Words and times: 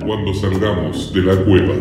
Cuando 0.00 0.34
salgamos 0.34 1.12
de 1.14 1.22
la 1.22 1.36
cueva. 1.44 1.74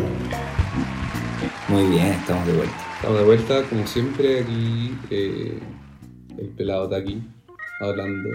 Muy 1.67 1.86
bien, 1.88 2.08
estamos 2.08 2.47
de 2.47 2.54
vuelta. 2.54 2.75
Estamos 2.96 3.20
de 3.20 3.25
vuelta, 3.25 3.63
como 3.63 3.85
siempre, 3.88 4.39
aquí 4.39 4.96
eh, 5.09 5.59
el 6.38 6.47
pelado 6.49 6.85
está 6.85 6.97
aquí, 6.97 7.21
hablando 7.81 8.29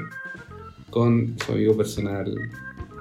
con 0.90 1.36
su 1.44 1.52
amigo 1.52 1.74
personal, 1.76 2.34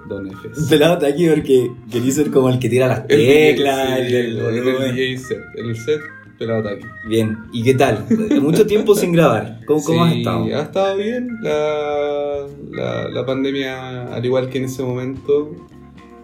Don 0.08 0.28
Efes. 0.28 0.68
Pelado 0.70 0.94
está 0.94 1.08
aquí 1.08 1.28
porque 1.28 1.70
quería 1.92 2.12
ser 2.14 2.32
como 2.32 2.50
el 2.50 2.60
que 2.60 2.70
tira 2.70 2.88
las 2.88 3.00
El 3.10 3.18
DJ, 3.20 3.52
teclas, 3.52 3.98
sí, 4.08 4.16
el 4.16 4.16
en 4.16 4.26
el 4.38 4.42
volumen. 4.64 4.96
DJ 4.96 5.18
set, 5.18 5.42
en 5.58 5.66
el 5.66 5.76
set, 5.78 6.02
pelado 6.38 6.60
está 6.60 6.72
aquí. 6.72 6.86
Bien, 7.08 7.38
¿y 7.52 7.64
qué 7.64 7.74
tal? 7.74 8.06
Mucho 8.42 8.66
tiempo 8.66 8.96
sin 8.96 9.12
grabar. 9.12 9.60
¿Cómo, 9.66 9.84
cómo 9.84 10.04
has 10.06 10.14
estado? 10.14 10.46
Ha 10.46 10.62
estado 10.62 10.98
bien. 10.98 11.30
La, 11.42 12.46
la, 12.72 13.10
la 13.10 13.26
pandemia, 13.26 14.14
al 14.14 14.26
igual 14.26 14.50
que 14.50 14.60
en 14.60 14.66
ese 14.66 14.84
momento, 14.84 15.56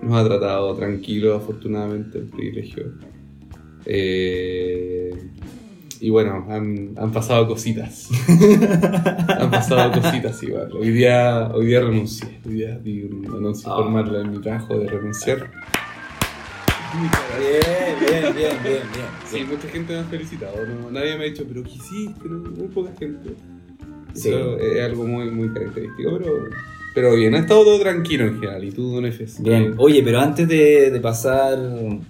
nos 0.02 0.18
ha 0.18 0.26
tratado 0.26 0.76
tranquilo, 0.76 1.36
afortunadamente, 1.36 2.20
el 2.20 2.26
privilegio. 2.26 2.94
Eh, 3.86 5.12
y 6.00 6.10
bueno, 6.10 6.46
han, 6.50 6.94
han 6.98 7.12
pasado 7.12 7.48
cositas. 7.48 8.10
han 8.28 9.50
pasado 9.50 9.92
cositas 9.94 10.42
igual. 10.44 10.70
Hoy 10.74 10.92
día, 10.92 11.50
hoy 11.54 11.68
día 11.68 11.80
renuncié. 11.80 12.42
Hoy 12.46 12.54
día 12.56 12.78
di 12.78 13.04
un 13.04 13.26
anuncio 13.26 13.70
formal 13.70 14.14
en 14.16 14.32
mi 14.32 14.40
trabajo 14.40 14.78
de 14.78 14.88
renunciar. 14.88 15.50
Bien, 16.94 17.96
bien, 18.00 18.36
bien, 18.36 18.64
bien, 18.64 18.84
bien. 18.94 19.08
Sí, 19.26 19.44
mucha 19.50 19.68
gente 19.68 19.94
me 19.94 20.00
ha 20.00 20.04
felicitado. 20.04 20.56
¿no? 20.66 20.92
Nadie 20.92 21.18
me 21.18 21.24
ha 21.24 21.28
dicho, 21.28 21.44
pero 21.48 21.64
¿qué 21.64 21.72
hiciste? 21.72 22.30
No, 22.30 22.38
Muy 22.52 22.68
poca 22.68 22.92
gente. 22.98 23.36
Sí. 24.14 24.30
Eso 24.30 24.60
es 24.60 24.82
algo 24.84 25.06
muy, 25.06 25.32
muy 25.32 25.50
característico, 25.50 26.18
pero, 26.20 26.34
pero 26.94 27.16
bien, 27.16 27.34
ha 27.34 27.40
estado 27.40 27.64
todo 27.64 27.80
tranquilo 27.80 28.26
en 28.28 28.36
general. 28.36 28.64
¿Y 28.64 28.72
tú, 28.72 28.94
Don 28.94 29.06
Efes? 29.08 29.42
Bien, 29.42 29.74
oye, 29.78 30.04
pero 30.04 30.20
antes 30.20 30.48
de, 30.48 30.92
de 30.92 31.00
pasar 31.00 31.58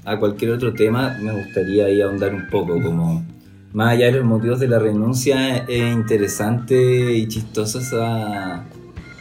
a 0.04 0.20
cualquier 0.20 0.52
otro 0.52 0.74
tema, 0.74 1.18
me 1.22 1.32
gustaría 1.32 1.86
ahí 1.86 2.02
ahondar 2.02 2.34
un 2.34 2.50
poco, 2.50 2.82
como 2.82 3.26
más 3.72 3.94
allá 3.94 4.08
de 4.08 4.12
los 4.14 4.26
motivos 4.26 4.60
de 4.60 4.68
la 4.68 4.80
renuncia, 4.80 5.60
es 5.60 5.94
interesante 5.94 7.14
y 7.14 7.28
chistosa 7.28 7.80
esa, 7.80 8.66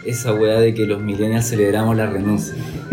esa 0.05 0.33
weá 0.35 0.59
de 0.61 0.75
que 0.75 0.87
los 0.87 1.01
millennials 1.01 1.49
celebramos 1.49 1.97
la 1.97 2.07
renuncia. 2.07 2.55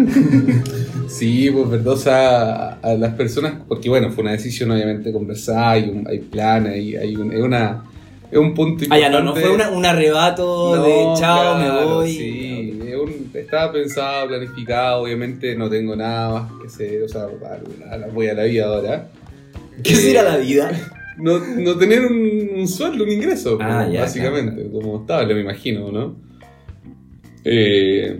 Sí, 1.08 1.50
pues 1.52 1.70
verdad, 1.70 1.94
o 1.94 1.98
sea, 1.98 2.68
a 2.82 2.94
las 2.94 3.16
personas, 3.16 3.54
porque 3.68 3.90
bueno, 3.90 4.12
fue 4.12 4.22
una 4.22 4.32
decisión 4.34 4.70
obviamente 4.70 5.12
conversada, 5.12 5.72
hay, 5.72 5.90
un, 5.90 6.08
hay 6.08 6.20
planes, 6.20 6.74
hay, 6.74 6.96
hay 6.96 7.16
un, 7.16 7.34
es, 7.34 7.42
una, 7.42 7.84
es 8.32 8.38
un 8.38 8.54
punto 8.54 8.86
Ah, 8.92 9.00
ya, 9.00 9.10
no, 9.10 9.20
no 9.22 9.32
importante. 9.32 9.42
fue 9.48 9.56
una- 9.56 9.70
un 9.76 9.86
arrebato 9.88 10.76
No, 10.76 10.84
de 10.84 11.20
chao, 11.20 11.56
claro, 11.58 11.58
me 11.58 11.86
voy. 11.96 12.12
Sí, 12.12 12.80
es 12.88 12.96
un- 12.96 13.32
estaba 13.34 13.72
pensado, 13.74 14.28
planificado, 14.28 15.02
obviamente 15.02 15.56
no 15.56 15.68
tengo 15.68 15.96
nada 15.96 16.30
más 16.32 16.52
que 16.62 16.68
hacer, 16.68 17.02
o 17.04 17.10
sea, 17.10 17.26
voy 18.14 18.28
a 18.28 18.34
la 18.36 18.44
vida 18.44 18.66
ahora. 18.68 19.08
¿Qué 19.84 19.94
Eh, 19.94 19.96
será 19.96 20.22
la 20.22 20.38
vida? 20.38 20.72
No, 21.18 21.40
no 21.40 21.76
tener 21.76 22.06
un, 22.06 22.50
un 22.56 22.68
sueldo, 22.68 23.04
un 23.04 23.10
ingreso, 23.12 23.58
Ah, 23.60 23.80
como, 23.82 23.94
ya, 23.94 24.02
básicamente, 24.02 24.70
como 24.72 25.02
estable, 25.02 25.34
me 25.34 25.42
imagino, 25.42 25.92
¿no? 25.92 26.16
Eh, 27.52 28.20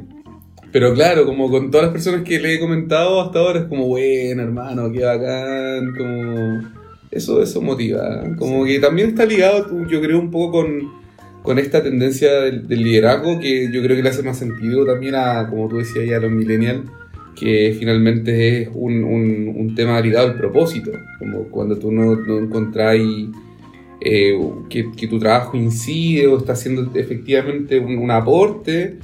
pero 0.72 0.94
claro, 0.96 1.26
como 1.26 1.52
con 1.52 1.70
todas 1.70 1.86
las 1.86 1.94
personas 1.94 2.24
que 2.24 2.40
le 2.40 2.56
he 2.56 2.60
comentado 2.60 3.22
hasta 3.22 3.40
ahora, 3.40 3.60
es 3.60 3.66
como, 3.66 3.86
bueno, 3.88 4.42
hermano, 4.42 4.92
qué 4.92 5.04
bacán, 5.04 5.94
como... 5.96 6.80
Eso, 7.12 7.42
eso 7.42 7.60
motiva, 7.62 8.24
como 8.38 8.66
que 8.66 8.80
también 8.80 9.10
está 9.10 9.26
ligado, 9.26 9.68
yo 9.88 10.00
creo, 10.00 10.20
un 10.20 10.30
poco 10.30 10.60
con, 10.60 10.92
con 11.42 11.58
esta 11.58 11.82
tendencia 11.82 12.32
del, 12.42 12.68
del 12.68 12.84
liderazgo, 12.84 13.40
que 13.40 13.72
yo 13.72 13.82
creo 13.82 13.96
que 13.96 14.04
le 14.04 14.10
hace 14.10 14.22
más 14.22 14.38
sentido 14.38 14.86
también 14.86 15.16
a, 15.16 15.48
como 15.50 15.68
tú 15.68 15.78
decías 15.78 16.06
ya, 16.06 16.18
a 16.18 16.20
los 16.20 16.32
millennials, 16.32 16.82
que 17.36 17.76
finalmente 17.80 18.62
es 18.62 18.70
un, 18.74 19.04
un, 19.04 19.56
un 19.58 19.76
tema 19.76 20.00
ligado 20.02 20.28
al 20.28 20.38
propósito, 20.38 20.92
como 21.18 21.46
cuando 21.46 21.78
tú 21.78 21.92
no, 21.92 22.16
no 22.16 22.38
encontráis 22.38 23.30
eh, 24.02 24.40
que, 24.70 24.92
que 24.92 25.08
tu 25.08 25.18
trabajo 25.18 25.58
incide 25.58 26.28
o 26.28 26.38
está 26.38 26.54
haciendo 26.54 26.92
efectivamente 26.94 27.80
un, 27.80 27.98
un 27.98 28.12
aporte, 28.12 29.00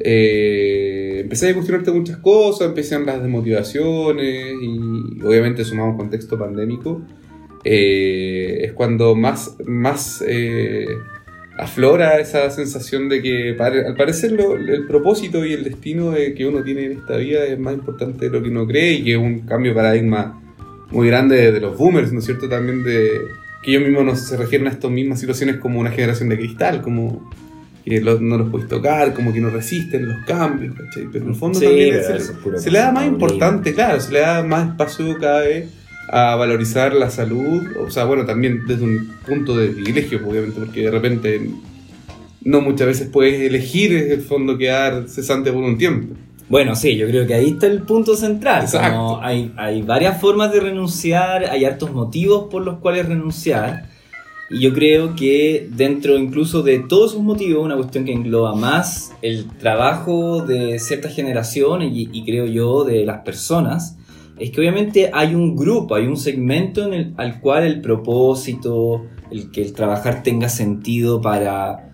eh, 0.00 1.20
empecé 1.20 1.50
a 1.50 1.54
cuestionarte 1.54 1.90
muchas 1.92 2.18
cosas, 2.18 2.68
empiezan 2.68 3.06
las 3.06 3.22
desmotivaciones 3.22 4.54
y 4.60 5.22
obviamente 5.22 5.62
un 5.72 5.96
contexto 5.96 6.38
pandémico, 6.38 7.02
eh, 7.64 8.60
es 8.62 8.72
cuando 8.72 9.14
más, 9.14 9.56
más 9.66 10.22
eh, 10.26 10.86
aflora 11.58 12.20
esa 12.20 12.48
sensación 12.50 13.08
de 13.08 13.20
que 13.20 13.56
al 13.58 13.96
parecer 13.96 14.32
lo- 14.32 14.54
el 14.56 14.86
propósito 14.86 15.44
y 15.44 15.52
el 15.52 15.64
destino 15.64 16.12
de 16.12 16.34
que 16.34 16.46
uno 16.46 16.62
tiene 16.62 16.84
en 16.84 16.92
esta 16.92 17.16
vida 17.16 17.44
es 17.44 17.58
más 17.58 17.74
importante 17.74 18.26
de 18.26 18.30
lo 18.30 18.42
que 18.42 18.48
uno 18.48 18.66
cree 18.66 18.92
y 18.92 19.04
que 19.04 19.12
es 19.12 19.18
un 19.18 19.40
cambio 19.40 19.72
de 19.72 19.76
paradigma 19.76 20.40
muy 20.90 21.08
grande 21.08 21.52
de, 21.52 21.60
los 21.60 21.76
boomers, 21.76 22.12
¿no 22.12 22.20
es 22.20 22.24
cierto? 22.24 22.48
También 22.48 22.84
de 22.84 23.10
que 23.62 23.72
ellos 23.72 23.82
mismos 23.82 24.04
nos, 24.04 24.20
se 24.20 24.36
refieren 24.36 24.68
a 24.68 24.70
estas 24.70 24.90
mismas 24.90 25.20
situaciones 25.20 25.56
como 25.56 25.80
una 25.80 25.90
generación 25.90 26.28
de 26.28 26.38
cristal, 26.38 26.80
como 26.80 27.28
lo- 28.00 28.20
no 28.20 28.38
los 28.38 28.48
puedes 28.50 28.68
tocar, 28.68 29.14
como 29.14 29.32
que 29.32 29.40
no 29.40 29.50
resisten 29.50 30.06
los 30.08 30.24
cambios, 30.26 30.74
¿cachai? 30.74 31.06
Pero 31.12 31.24
en 31.24 31.30
el 31.30 31.36
fondo 31.36 31.58
Sí, 31.58 31.64
también 31.66 31.94
se, 32.58 32.70
le 32.70 32.78
da 32.78 32.92
más 32.92 33.06
importante, 33.06 33.74
claro, 33.74 34.00
se 34.00 34.12
le 34.12 34.20
da 34.20 34.42
más 34.42 34.68
espacio 34.70 35.16
cada 35.18 35.40
vez 35.40 35.68
a 36.10 36.36
valorizar 36.36 36.94
la 36.94 37.10
salud, 37.10 37.62
o 37.86 37.90
sea, 37.90 38.04
bueno, 38.04 38.24
también 38.24 38.62
desde 38.66 38.84
un 38.84 39.12
punto 39.26 39.56
de 39.56 39.68
privilegio, 39.68 40.20
obviamente, 40.26 40.58
porque 40.58 40.82
de 40.82 40.90
repente 40.90 41.50
no 42.42 42.60
muchas 42.60 42.86
veces 42.86 43.08
puedes 43.08 43.40
elegir 43.40 43.92
en 43.92 44.12
el 44.12 44.20
fondo 44.22 44.56
quedar 44.56 45.04
cesante 45.08 45.52
por 45.52 45.62
un 45.62 45.76
tiempo. 45.76 46.14
Bueno, 46.48 46.74
sí, 46.74 46.96
yo 46.96 47.06
creo 47.08 47.26
que 47.26 47.34
ahí 47.34 47.50
está 47.50 47.66
el 47.66 47.82
punto 47.82 48.16
central. 48.16 48.62
Exacto. 48.62 48.96
Como 48.96 49.20
hay, 49.20 49.52
hay 49.58 49.82
varias 49.82 50.18
formas 50.18 50.50
de 50.50 50.60
renunciar, 50.60 51.44
hay 51.44 51.66
hartos 51.66 51.92
motivos 51.92 52.46
por 52.50 52.62
los 52.64 52.78
cuales 52.78 53.06
renunciar. 53.06 53.84
Y 54.50 54.60
yo 54.60 54.72
creo 54.72 55.14
que 55.14 55.68
dentro 55.70 56.16
incluso 56.16 56.62
de 56.62 56.78
todos 56.78 57.12
esos 57.12 57.22
motivos, 57.22 57.64
una 57.64 57.76
cuestión 57.76 58.04
que 58.04 58.12
engloba 58.12 58.54
más 58.54 59.12
el 59.20 59.46
trabajo 59.58 60.42
de 60.42 60.78
ciertas 60.78 61.14
generaciones 61.14 61.90
y, 61.94 62.08
y 62.12 62.24
creo 62.24 62.46
yo 62.46 62.84
de 62.84 63.04
las 63.04 63.20
personas, 63.20 63.98
es 64.38 64.50
que 64.50 64.60
obviamente 64.60 65.10
hay 65.12 65.34
un 65.34 65.56
grupo, 65.56 65.94
hay 65.94 66.06
un 66.06 66.16
segmento 66.16 66.84
en 66.86 66.94
el, 66.94 67.14
al 67.16 67.40
cual 67.40 67.64
el 67.64 67.80
propósito, 67.80 69.04
el 69.30 69.50
que 69.50 69.62
el 69.62 69.72
trabajar 69.72 70.22
tenga 70.22 70.48
sentido 70.48 71.20
para 71.20 71.90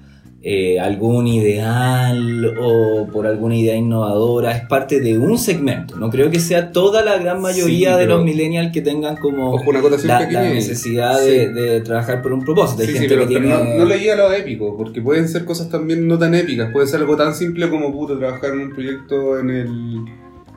eh, 0.46 0.78
algún 0.78 1.26
ideal 1.26 2.54
o 2.60 3.06
por 3.10 3.26
alguna 3.26 3.56
idea 3.56 3.74
innovadora, 3.76 4.54
es 4.54 4.66
parte 4.68 5.00
de 5.00 5.16
un 5.16 5.38
segmento. 5.38 5.96
No 5.96 6.10
creo 6.10 6.30
que 6.30 6.38
sea 6.38 6.70
toda 6.70 7.02
la 7.02 7.16
gran 7.16 7.40
mayoría 7.40 7.94
Sí, 7.94 8.00
de 8.00 8.06
los 8.06 8.22
millennials 8.22 8.70
que 8.70 8.82
tengan 8.82 9.16
como 9.16 9.54
una 9.54 9.80
la, 10.04 10.30
la 10.30 10.42
necesidad 10.50 11.18
Sí. 11.20 11.30
de, 11.30 11.48
de 11.52 11.80
trabajar 11.80 12.20
por 12.20 12.34
un 12.34 12.44
propósito. 12.44 12.82
Hay 12.82 12.88
Sí, 12.88 12.92
sí, 12.92 12.98
gente 12.98 13.14
pero, 13.14 13.26
que 13.26 13.34
pero 13.38 13.46
tiene... 13.56 13.70
no, 13.72 13.78
no 13.78 13.84
leía 13.86 14.16
lo 14.16 14.30
épico, 14.32 14.76
porque 14.76 15.00
pueden 15.00 15.28
ser 15.28 15.46
cosas 15.46 15.70
también 15.70 16.06
no 16.06 16.18
tan 16.18 16.34
épicas. 16.34 16.70
Puede 16.72 16.88
ser 16.88 17.00
algo 17.00 17.16
tan 17.16 17.34
simple 17.34 17.70
como 17.70 17.90
puto 17.90 18.18
trabajar 18.18 18.50
en 18.52 18.60
un 18.60 18.70
proyecto 18.74 19.38
en 19.40 19.48
el. 19.50 19.98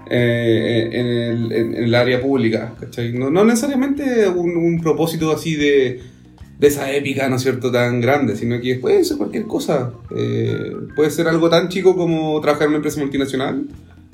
eh, 0.09 0.89
en, 0.91 1.05
el, 1.05 1.51
en- 1.51 1.75
en 1.75 1.83
el 1.83 1.95
área 1.95 2.21
pública, 2.21 2.73
¿cachai? 2.79 3.13
No, 3.13 3.29
no 3.29 3.43
necesariamente 3.45 4.27
un, 4.27 4.55
un 4.57 4.81
propósito 4.81 5.31
así 5.31 5.55
de, 5.55 5.99
de 6.59 6.67
esa 6.67 6.91
épica, 6.91 7.29
¿no 7.29 7.35
es 7.35 7.43
cierto?, 7.43 7.71
tan 7.71 8.01
grande, 8.01 8.35
sino 8.35 8.59
que 8.59 8.75
puede 8.75 9.03
ser 9.03 9.17
cualquier 9.17 9.45
cosa. 9.45 9.91
Eh, 10.15 10.75
puede 10.95 11.11
ser 11.11 11.27
algo 11.27 11.49
tan 11.49 11.69
chico 11.69 11.95
como 11.95 12.39
trabajar 12.41 12.63
en 12.63 12.69
una 12.69 12.77
empresa 12.77 12.99
multinacional 12.99 13.65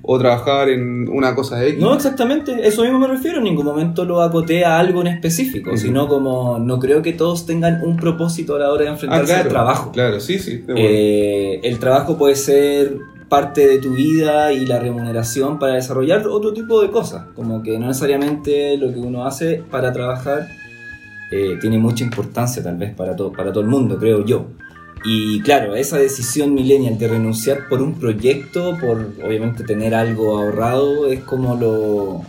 o 0.06 0.20
trabajar 0.20 0.68
en 0.70 1.08
una 1.08 1.34
cosa 1.34 1.66
X. 1.66 1.80
No, 1.80 1.94
exactamente, 1.94 2.68
eso 2.68 2.84
mismo 2.84 3.00
me 3.00 3.08
refiero, 3.08 3.38
en 3.38 3.46
ningún 3.46 3.66
momento 3.66 4.04
lo 4.04 4.22
acoté 4.22 4.66
a 4.66 4.78
algo 4.78 5.00
en 5.00 5.08
específico, 5.08 5.78
sino 5.78 6.10
como 6.10 6.60
no 6.60 6.78
creo 6.78 7.02
que 7.02 7.14
todos 7.14 7.46
tengan 7.46 7.82
un 7.82 7.96
propósito 7.96 8.58
a 8.58 8.60
la 8.60 8.70
hora 8.70 8.84
de 8.84 8.90
ah, 8.90 8.94
enfrentarse 8.94 9.26
claro, 9.26 9.44
al 9.44 9.50
trabajo. 9.50 9.92
Claro, 9.94 10.20
sí, 10.20 10.40
sí. 10.40 10.66
Eh, 10.76 11.62
el 11.64 11.80
trabajo 11.80 12.18
puede 12.18 12.36
ser 12.36 12.98
parte 13.30 13.66
de 13.66 13.78
tu 13.80 13.94
vida 13.94 14.52
y 14.52 14.66
la 14.66 14.80
remuneración 14.80 15.58
para 15.58 15.76
desarrollar 15.76 16.28
otro 16.28 16.52
tipo 16.52 16.82
de 16.82 16.92
cosas, 16.92 17.28
como 17.34 17.64
que 17.64 17.80
no 17.80 17.88
necesariamente 17.88 18.76
lo 18.76 18.94
que 18.94 19.00
uno 19.00 19.26
hace 19.26 19.64
para 19.72 19.94
trabajar 19.94 20.50
eh, 21.36 21.58
tiene 21.60 21.80
mucha 21.80 22.04
importancia 22.04 22.62
tal 22.62 22.78
vez 22.78 22.94
para, 22.94 23.16
todo 23.16 23.32
para 23.32 23.52
todo 23.52 23.62
el 23.62 23.70
mundo, 23.70 23.98
creo 23.98 24.24
yo. 24.24 24.52
Y 25.04 25.42
claro, 25.42 25.76
esa 25.76 25.98
decisión 25.98 26.54
millennial 26.54 27.00
de 27.00 27.08
renunciar 27.08 27.68
por 27.68 27.82
un 27.82 27.96
proyecto, 27.96 28.78
por 28.80 29.16
obviamente 29.26 29.64
tener 29.64 29.96
algo 29.96 30.38
ahorrado, 30.38 31.08
es 31.08 31.22
como 31.22 31.56
lo, 31.56 32.22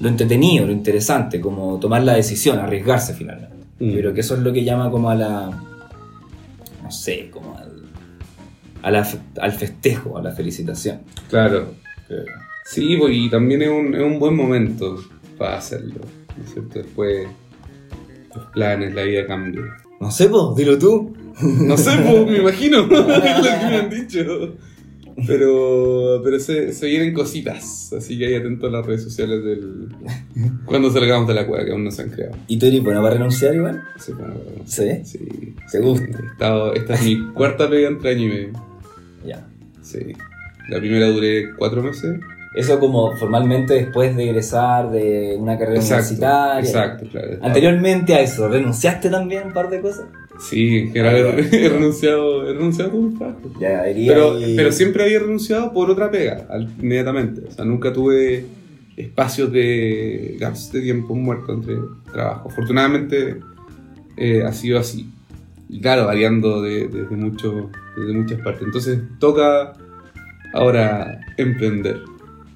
lo 0.00 0.08
entretenido, 0.08 0.66
lo 0.66 0.72
interesante, 0.72 1.40
como 1.40 1.78
tomar 1.78 2.02
la 2.02 2.14
decisión, 2.14 2.58
arriesgarse 2.58 3.14
finalmente. 3.14 3.54
Mm. 3.78 3.90
Yo 3.90 3.98
creo 4.00 4.14
que 4.14 4.20
eso 4.22 4.34
es 4.34 4.40
lo 4.40 4.52
que 4.52 4.64
llama 4.64 4.90
como 4.90 5.10
a 5.10 5.14
la. 5.14 5.50
No 6.82 6.90
sé, 6.90 7.30
como 7.30 7.56
al. 7.56 7.84
a 8.82 8.90
la 8.90 9.08
al 9.40 9.52
festejo, 9.52 10.18
a 10.18 10.22
la 10.22 10.32
felicitación. 10.32 11.02
Claro. 11.30 11.68
Sí, 12.66 12.96
pues, 12.96 13.14
y 13.14 13.30
también 13.30 13.62
es 13.62 13.68
un, 13.68 13.94
es 13.94 14.02
un 14.02 14.18
buen 14.18 14.34
momento 14.34 14.96
para 15.38 15.58
hacerlo. 15.58 16.00
¿no 16.36 16.44
es 16.44 16.52
cierto? 16.52 16.80
Después 16.80 17.28
los 18.36 18.46
planes, 18.52 18.94
la 18.94 19.02
vida 19.02 19.26
cambia. 19.26 19.60
No 20.00 20.10
sé, 20.10 20.28
pues, 20.28 20.56
dilo 20.56 20.78
tú. 20.78 21.14
No 21.42 21.76
sé, 21.76 21.90
pues, 22.04 22.26
me 22.26 22.38
imagino 22.42 22.78
lo 22.86 23.06
que 23.06 23.12
me 23.12 23.76
han 23.76 23.90
dicho. 23.90 24.54
Pero, 25.28 26.20
pero 26.24 26.40
se, 26.40 26.72
se 26.72 26.86
vienen 26.88 27.14
cositas, 27.14 27.92
así 27.92 28.18
que 28.18 28.26
ahí 28.26 28.34
atento 28.34 28.66
a 28.66 28.70
las 28.70 28.84
redes 28.84 29.04
sociales 29.04 29.44
del 29.44 29.86
cuando 30.64 30.90
salgamos 30.90 31.28
de 31.28 31.34
la 31.34 31.46
cueva, 31.46 31.64
que 31.64 31.70
aún 31.70 31.84
no 31.84 31.92
se 31.92 32.02
han 32.02 32.10
creado. 32.10 32.36
¿Y 32.48 32.58
tú 32.58 32.66
eres 32.66 32.82
bueno 32.82 33.00
para 33.00 33.14
renunciar 33.14 33.54
igual? 33.54 33.80
Sí, 33.96 34.10
bueno, 34.12 34.34
bueno, 34.34 34.62
¿Sí? 34.66 35.04
sí. 35.04 35.54
¿Te 35.70 35.78
gusta? 35.78 36.04
He 36.20 36.26
estado- 36.32 36.74
esta 36.74 36.94
es 36.94 37.04
mi 37.04 37.32
cuarta 37.32 37.70
pega 37.70 37.88
entre 37.88 38.10
año 38.10 38.22
y 38.24 38.28
medio. 38.28 38.52
Ya. 39.24 39.46
Sí. 39.82 40.00
La 40.68 40.80
primera 40.80 41.06
duré 41.08 41.54
cuatro 41.56 41.80
meses. 41.80 42.18
Eso 42.54 42.78
como 42.78 43.16
formalmente 43.16 43.74
después 43.74 44.14
de 44.16 44.24
egresar 44.30 44.90
de 44.90 45.36
una 45.38 45.58
carrera 45.58 45.80
universitaria. 45.80 46.60
exacto, 46.60 47.06
claro. 47.10 47.38
Anteriormente 47.42 48.14
a 48.14 48.20
eso, 48.20 48.48
¿renunciaste 48.48 49.10
también 49.10 49.42
a 49.42 49.46
un 49.46 49.52
par 49.52 49.68
de 49.70 49.80
cosas? 49.80 50.06
Sí, 50.38 50.78
en 50.78 50.92
general 50.92 51.16
he, 51.52 51.56
he 51.64 51.68
renunciado, 51.68 52.48
he 52.48 52.52
renunciado 52.52 52.90
a 52.90 52.92
todo 52.92 53.02
un 53.02 53.18
trabajo. 53.18 53.40
Ya, 53.60 53.88
iría 53.90 54.14
Pero, 54.56 54.72
siempre 54.72 55.02
había 55.04 55.18
renunciado 55.18 55.72
por 55.72 55.90
otra 55.90 56.10
pega, 56.10 56.46
al- 56.48 56.68
inmediatamente. 56.80 57.42
O 57.48 57.50
sea, 57.50 57.64
nunca 57.64 57.92
tuve 57.92 58.46
espacios 58.96 59.50
de 59.50 60.36
gaps 60.38 60.70
de 60.72 60.80
tiempo 60.80 61.14
muerto 61.16 61.52
entre 61.54 61.74
trabajo. 62.12 62.48
Afortunadamente 62.50 63.40
eh, 64.16 64.44
ha 64.44 64.52
sido 64.52 64.78
así. 64.78 65.10
Y 65.68 65.80
claro, 65.80 66.06
variando 66.06 66.62
de- 66.62 66.86
desde 66.86 67.16
mucho, 67.16 67.70
desde 67.96 68.12
muchas 68.12 68.40
partes. 68.42 68.62
Entonces 68.62 69.00
toca 69.18 69.72
ahora 70.52 71.20
emprender. 71.36 72.00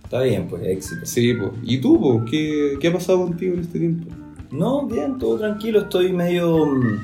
Está 0.09 0.23
bien, 0.23 0.49
pues, 0.49 0.63
éxito. 0.65 1.05
Sí, 1.05 1.35
pues. 1.35 1.51
¿Y 1.65 1.83
tú, 1.83 2.01
po? 2.01 2.25
¿Qué, 2.25 2.79
¿Qué 2.81 2.89
ha 2.89 2.93
pasado 2.95 3.25
contigo 3.25 3.53
en 3.53 3.61
este 3.61 3.79
tiempo? 3.79 4.07
No, 4.51 4.87
bien, 4.87 5.19
todo 5.19 5.37
tranquilo. 5.37 5.81
Estoy 5.81 6.15
medio. 6.15 6.65
mm, 6.65 6.99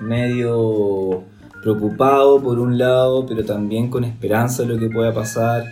medio 0.00 1.22
preocupado 1.60 2.42
por 2.42 2.58
un 2.58 2.78
lado, 2.78 3.26
pero 3.26 3.44
también 3.44 3.90
con 3.90 4.04
esperanza 4.04 4.62
de 4.62 4.70
lo 4.70 4.78
que 4.78 4.88
pueda 4.88 5.12
pasar, 5.12 5.64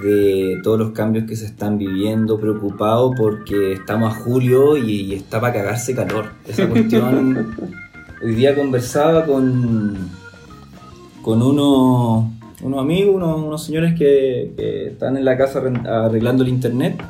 de 0.00 0.60
todos 0.62 0.78
los 0.78 0.90
cambios 0.92 1.24
que 1.24 1.34
se 1.34 1.46
están 1.46 1.76
viviendo. 1.76 2.38
Preocupado 2.38 3.10
porque 3.10 3.72
estamos 3.72 4.14
a 4.14 4.16
julio 4.20 4.76
y, 4.76 5.12
está 5.12 5.40
para 5.40 5.54
cagarse 5.54 5.92
calor. 5.92 6.26
Esa 6.46 6.68
cuestión. 6.68 7.56
Hoy 8.22 8.36
día 8.36 8.54
conversaba 8.54 9.26
con. 9.26 10.08
con 11.20 11.42
unos, 11.42 12.26
unos 12.62 12.80
amigos, 12.80 13.16
unos, 13.16 13.64
señores 13.64 13.94
que, 13.98 14.88
están 14.90 15.16
en 15.16 15.24
la 15.24 15.36
casa 15.36 15.62
arreglando 15.84 16.44
el 16.44 16.48
internet. 16.48 17.02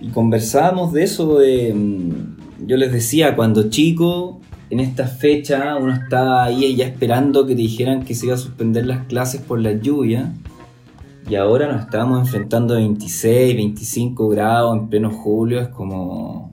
Y 0.00 0.08
conversábamos 0.08 0.92
de 0.92 1.02
eso, 1.02 1.38
de, 1.38 1.74
mm, 1.74 2.66
yo 2.66 2.76
les 2.76 2.92
decía, 2.92 3.34
cuando 3.34 3.68
chico, 3.70 4.40
en 4.70 4.80
esta 4.80 5.06
fecha, 5.06 5.76
uno 5.76 5.94
estaba 5.94 6.44
ahí 6.44 6.76
ya 6.76 6.86
esperando 6.86 7.46
que 7.46 7.54
te 7.54 7.62
dijeran 7.62 8.04
que 8.04 8.14
se 8.14 8.26
iba 8.26 8.34
a 8.34 8.38
suspender 8.38 8.86
las 8.86 9.06
clases 9.06 9.40
por 9.40 9.60
la 9.60 9.72
lluvia. 9.72 10.32
Y 11.28 11.34
ahora 11.34 11.72
nos 11.72 11.82
estábamos 11.82 12.20
enfrentando 12.20 12.74
a 12.74 12.78
26, 12.78 13.56
25 13.56 14.28
grados 14.28 14.76
en 14.76 14.88
pleno 14.88 15.10
julio. 15.10 15.60
Es 15.60 15.68
como, 15.68 16.52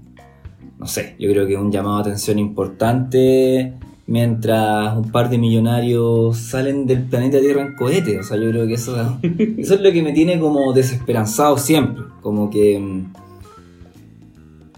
no 0.80 0.88
sé, 0.88 1.16
yo 1.20 1.30
creo 1.32 1.46
que 1.46 1.54
es 1.54 1.60
un 1.60 1.72
llamado 1.72 1.98
de 1.98 2.02
atención 2.02 2.40
importante 2.40 3.74
mientras 4.06 4.98
un 4.98 5.12
par 5.12 5.30
de 5.30 5.38
millonarios 5.38 6.38
salen 6.38 6.86
del 6.86 7.04
planeta 7.04 7.40
Tierra 7.40 7.62
en 7.62 7.76
cohete. 7.76 8.20
O 8.20 8.24
sea, 8.24 8.38
yo 8.38 8.50
creo 8.50 8.68
que 8.68 8.74
eso, 8.74 8.96
eso 9.58 9.74
es 9.76 9.82
lo 9.82 9.92
que 9.92 10.04
me 10.04 10.14
tiene 10.14 10.40
como 10.40 10.74
desesperanzado 10.74 11.58
siempre. 11.58 12.04
Como 12.22 12.50
que 12.50 12.80
mm, 12.80 13.14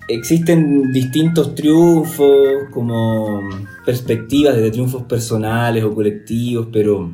existen 0.07 0.91
distintos 0.91 1.55
triunfos, 1.55 2.29
como 2.71 3.41
perspectivas 3.85 4.55
de 4.55 4.71
triunfos 4.71 5.03
personales 5.03 5.83
o 5.83 5.93
colectivos, 5.93 6.67
pero 6.71 7.11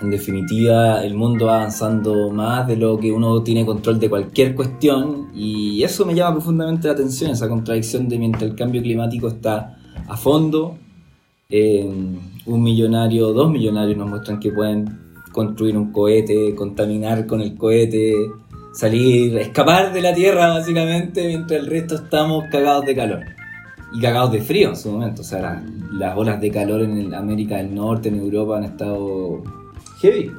en 0.00 0.10
definitiva 0.10 1.04
el 1.04 1.14
mundo 1.14 1.46
va 1.46 1.60
avanzando 1.60 2.30
más 2.30 2.66
de 2.66 2.76
lo 2.76 2.98
que 2.98 3.12
uno 3.12 3.42
tiene 3.42 3.64
control 3.64 4.00
de 4.00 4.10
cualquier 4.10 4.54
cuestión 4.54 5.28
y 5.32 5.82
eso 5.84 6.04
me 6.04 6.14
llama 6.14 6.34
profundamente 6.34 6.88
la 6.88 6.94
atención, 6.94 7.30
esa 7.30 7.48
contradicción 7.48 8.08
de 8.08 8.18
mientras 8.18 8.42
el 8.42 8.56
cambio 8.56 8.82
climático 8.82 9.28
está 9.28 9.78
a 10.08 10.16
fondo, 10.16 10.76
eh, 11.54 11.86
un 12.46 12.62
millonario, 12.62 13.32
dos 13.34 13.50
millonarios 13.50 13.98
nos 13.98 14.08
muestran 14.08 14.40
que 14.40 14.50
pueden 14.50 14.98
construir 15.32 15.76
un 15.76 15.92
cohete, 15.92 16.54
contaminar 16.54 17.26
con 17.26 17.42
el 17.42 17.54
cohete, 17.56 18.14
salir, 18.72 19.36
escapar 19.36 19.92
de 19.92 20.00
la 20.00 20.14
Tierra 20.14 20.48
básicamente, 20.48 21.26
mientras 21.26 21.60
el 21.60 21.66
resto 21.66 21.96
estamos 21.96 22.44
cagados 22.50 22.86
de 22.86 22.94
calor. 22.96 23.20
Y 23.94 24.00
cagados 24.00 24.32
de 24.32 24.40
frío 24.40 24.70
en 24.70 24.76
su 24.76 24.90
momento. 24.90 25.20
O 25.20 25.24
sea, 25.24 25.40
la- 25.42 25.62
las 25.92 26.16
olas 26.16 26.40
de 26.40 26.50
calor 26.50 26.80
en 26.80 26.96
el- 26.96 27.14
América 27.14 27.58
del 27.58 27.74
Norte, 27.74 28.08
en 28.08 28.16
Europa, 28.18 28.56
han 28.56 28.64
estado 28.64 29.42
heavy. 30.00 30.30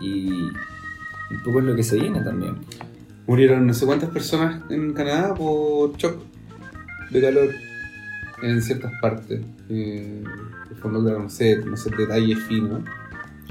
Y 0.00 0.30
un 0.30 1.42
poco 1.44 1.58
es 1.58 1.64
lo 1.64 1.74
que 1.74 1.82
se 1.82 1.98
viene 1.98 2.20
también. 2.22 2.54
Murieron 3.26 3.66
no 3.66 3.74
sé 3.74 3.86
cuántas 3.86 4.10
personas 4.10 4.62
en 4.70 4.92
Canadá 4.92 5.34
por 5.34 5.96
shock 5.96 6.16
de 7.10 7.20
calor 7.20 7.48
en 8.42 8.62
ciertas 8.62 8.92
partes. 9.00 9.40
Eh, 9.68 10.22
claro, 10.80 11.00
no 11.20 11.28
sé, 11.30 11.56
no 11.64 11.76
sé 11.76 11.90
detalles 11.96 12.38
finos. 12.44 12.80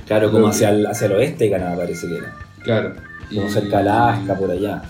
Claro, 0.08 0.32
como 0.32 0.48
hacia 0.48 0.72
el, 0.72 0.86
hacia 0.88 1.08
el 1.08 1.14
oeste 1.14 1.46
de 1.46 1.52
Canadá 1.52 1.78
parece 1.78 2.08
que 2.08 2.18
era. 2.18 2.36
Claro. 2.64 2.94
Como 3.30 3.46
Y- 3.46 3.50
cerca 3.50 3.78
de 3.78 3.90
Alaska, 3.90 4.36
por 4.38 4.52
allá. 4.52 4.82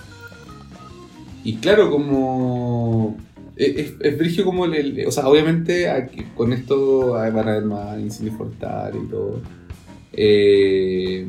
Y 1.43 1.55
claro, 1.57 1.89
como. 1.91 3.17
Es, 3.55 3.75
es, 3.75 3.93
es 3.99 4.17
brígido 4.17 4.45
como 4.45 4.63
el, 4.65 4.73
el- 4.73 5.07
O 5.07 5.11
sea, 5.11 5.27
obviamente 5.27 5.89
aquí, 5.89 6.23
con 6.35 6.53
esto 6.53 7.09
van 7.11 7.37
a 7.37 7.41
haber 7.41 7.65
más 7.65 7.99
incendios 7.99 8.37
forestales 8.37 9.01
y 9.05 9.07
todo. 9.09 9.41
Eh, 10.13 11.27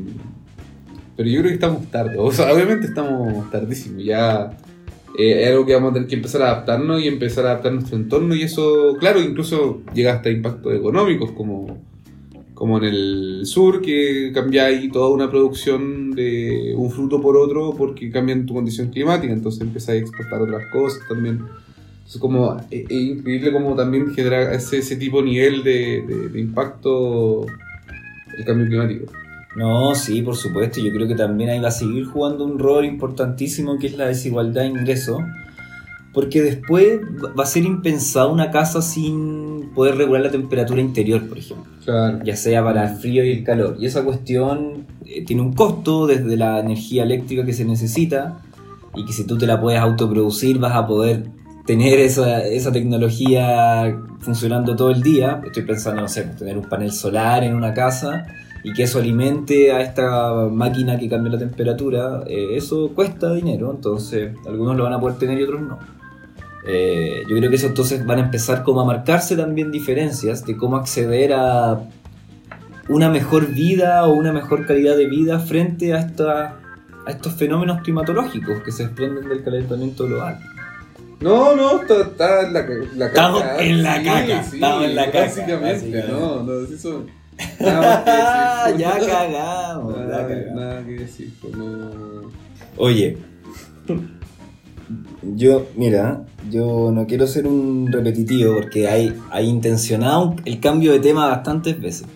pero 1.17 1.29
yo 1.29 1.39
creo 1.41 1.49
que 1.49 1.55
estamos 1.55 1.85
tarde. 1.91 2.15
O 2.17 2.31
sea, 2.31 2.53
obviamente 2.53 2.87
estamos 2.87 3.49
tardísimos. 3.51 4.03
Ya 4.03 4.57
eh, 5.17 5.43
es 5.43 5.47
algo 5.49 5.65
que 5.65 5.73
vamos 5.73 5.91
a 5.91 5.93
tener 5.95 6.07
que 6.07 6.15
empezar 6.15 6.41
a 6.41 6.51
adaptarnos 6.51 7.01
y 7.01 7.07
empezar 7.07 7.45
a 7.45 7.51
adaptar 7.51 7.73
nuestro 7.73 7.97
entorno. 7.97 8.35
Y 8.35 8.43
eso, 8.43 8.95
claro, 8.99 9.21
incluso 9.21 9.81
llega 9.93 10.13
hasta 10.13 10.29
impactos 10.29 10.73
económicos, 10.73 11.31
como, 11.31 11.77
como 12.53 12.77
en 12.77 12.83
el 12.85 13.41
sur, 13.45 13.81
que 13.81 14.31
cambiáis 14.33 14.91
toda 14.91 15.09
una 15.09 15.29
producción 15.29 16.11
de 16.11 16.73
un 16.77 16.89
fruto 16.91 17.21
por 17.21 17.37
otro 17.37 17.73
porque 17.77 18.09
cambian 18.11 18.45
tu 18.45 18.53
condición 18.53 18.89
climática. 18.89 19.33
Entonces 19.33 19.61
empezáis 19.61 20.01
a 20.01 20.05
exportar 20.05 20.41
otras 20.41 20.63
cosas 20.71 21.01
también. 21.07 21.39
Es 22.07 22.17
como 22.17 22.57
es, 22.69 22.83
es 22.89 22.91
increíble 22.91 23.51
como 23.53 23.73
también 23.75 24.13
genera 24.13 24.53
ese, 24.53 24.79
ese 24.79 24.97
tipo 24.97 25.21
de 25.21 25.29
nivel 25.29 25.63
de, 25.63 26.03
de- 26.07 26.29
de 26.29 26.39
impacto 26.41 27.45
el 28.37 28.45
cambio 28.45 28.67
climático. 28.67 29.05
No, 29.55 29.93
sí, 29.95 30.21
por 30.21 30.35
supuesto. 30.35 30.79
Yo 30.79 30.91
creo 30.91 31.07
que 31.07 31.15
también 31.15 31.49
ahí 31.49 31.59
va 31.59 31.67
a 31.69 31.71
seguir 31.71 32.05
jugando 32.05 32.45
un 32.45 32.57
rol 32.57 32.85
importantísimo 32.85 33.77
que 33.79 33.87
es 33.87 33.97
la 33.97 34.07
desigualdad 34.07 34.61
de 34.61 34.67
ingresos. 34.69 35.19
Porque 36.13 36.41
después 36.41 36.99
va- 37.37 37.43
a 37.43 37.45
ser 37.45 37.63
impensado 37.63 38.31
una 38.33 38.51
casa 38.51 38.81
sin 38.81 39.69
poder 39.73 39.95
regular 39.95 40.21
la 40.23 40.31
temperatura 40.31 40.81
interior, 40.81 41.25
por 41.27 41.37
ejemplo. 41.37 41.71
Claro. 41.85 42.19
Ya 42.23 42.35
sea 42.35 42.63
para 42.63 42.89
el 42.91 42.97
frío 42.97 43.23
y 43.23 43.31
el 43.31 43.43
calor. 43.43 43.77
Y 43.79 43.85
esa 43.85 44.03
cuestión 44.03 44.85
eh, 45.05 45.23
tiene 45.25 45.41
un 45.41 45.53
costo 45.53 46.07
desde 46.07 46.35
la 46.35 46.59
energía 46.59 47.03
eléctrica 47.03 47.45
que 47.45 47.53
se 47.53 47.63
necesita. 47.65 48.39
Y 48.93 49.05
que 49.05 49.13
si 49.13 49.25
tú 49.25 49.37
te 49.37 49.47
la 49.47 49.59
puedes 49.61 49.79
autoproducir 49.79 50.59
vas 50.59 50.75
a 50.75 50.85
poder 50.85 51.23
tener 51.65 51.99
esa, 51.99 52.43
esa 52.45 52.71
tecnología 52.73 53.97
funcionando 54.19 54.75
todo 54.75 54.91
el 54.91 55.01
día. 55.01 55.41
Estoy 55.45 55.63
pensando, 55.63 56.01
no 56.01 56.07
sé, 56.09 56.23
tener 56.37 56.57
un 56.57 56.65
panel 56.65 56.91
solar 56.91 57.43
en 57.45 57.55
una 57.55 57.73
casa 57.73 58.25
y 58.63 58.73
que 58.73 58.83
eso 58.83 58.99
alimente 58.99 59.71
a 59.71 59.81
esta 59.81 60.31
máquina 60.51 60.97
que 60.97 61.09
cambia 61.09 61.33
la 61.33 61.39
temperatura, 61.39 62.23
eh, 62.27 62.49
eso 62.57 62.91
cuesta 62.93 63.33
dinero, 63.33 63.71
entonces 63.71 64.33
algunos 64.47 64.75
lo 64.75 64.83
van 64.83 64.93
a 64.93 64.99
poder 64.99 65.17
tener 65.17 65.39
y 65.39 65.43
otros 65.43 65.61
no. 65.61 65.79
Eh, 66.67 67.23
yo 67.27 67.35
creo 67.37 67.49
que 67.49 67.55
eso 67.55 67.67
entonces 67.67 68.05
van 68.05 68.19
a 68.19 68.21
empezar 68.23 68.61
como 68.63 68.81
a 68.81 68.85
marcarse 68.85 69.35
también 69.35 69.71
diferencias 69.71 70.45
de 70.45 70.55
cómo 70.55 70.75
acceder 70.77 71.33
a 71.33 71.81
una 72.87 73.09
mejor 73.09 73.47
vida 73.47 74.05
o 74.05 74.13
una 74.13 74.31
mejor 74.31 74.65
calidad 74.67 74.95
de 74.95 75.07
vida 75.07 75.39
frente 75.39 75.93
a, 75.93 75.99
esta, 75.99 76.59
a 77.05 77.09
estos 77.11 77.33
fenómenos 77.33 77.81
climatológicos 77.81 78.61
que 78.61 78.71
se 78.71 78.83
desprenden 78.83 79.27
del 79.27 79.43
calentamiento 79.43 80.05
global. 80.05 80.37
No, 81.19 81.55
no, 81.55 81.81
está, 81.81 82.01
está 82.01 82.47
en 82.47 82.53
la, 82.53 82.65
la 82.95 83.05
Estamos 83.07 83.41
caca. 83.41 83.63
en 83.63 83.83
la 83.83 84.03
caca, 84.03 84.41
estamos 84.41 84.85
en 84.85 84.95
la 84.95 85.05
caca, 85.05 85.19
Básicamente, 85.19 85.71
básicamente. 85.73 86.11
no, 86.11 86.43
no, 86.43 86.59
eso. 86.61 87.05
Nada 87.59 88.71
ya 88.77 88.99
cagamos, 88.99 89.97
Nada, 89.97 90.27
cagamos. 90.27 90.55
nada 90.55 90.85
que 90.85 90.91
decir, 90.91 91.33
pues 91.41 91.55
no. 91.57 91.91
Oye, 92.77 93.17
yo, 95.35 95.67
mira, 95.75 96.25
yo 96.49 96.91
no 96.91 97.05
quiero 97.07 97.27
ser 97.27 97.47
un 97.47 97.89
repetitivo 97.91 98.55
porque 98.55 98.87
hay, 98.87 99.13
hay 99.29 99.47
intencionado 99.47 100.35
el 100.45 100.59
cambio 100.59 100.91
de 100.93 100.99
tema 100.99 101.27
bastantes 101.27 101.79
veces. 101.79 102.07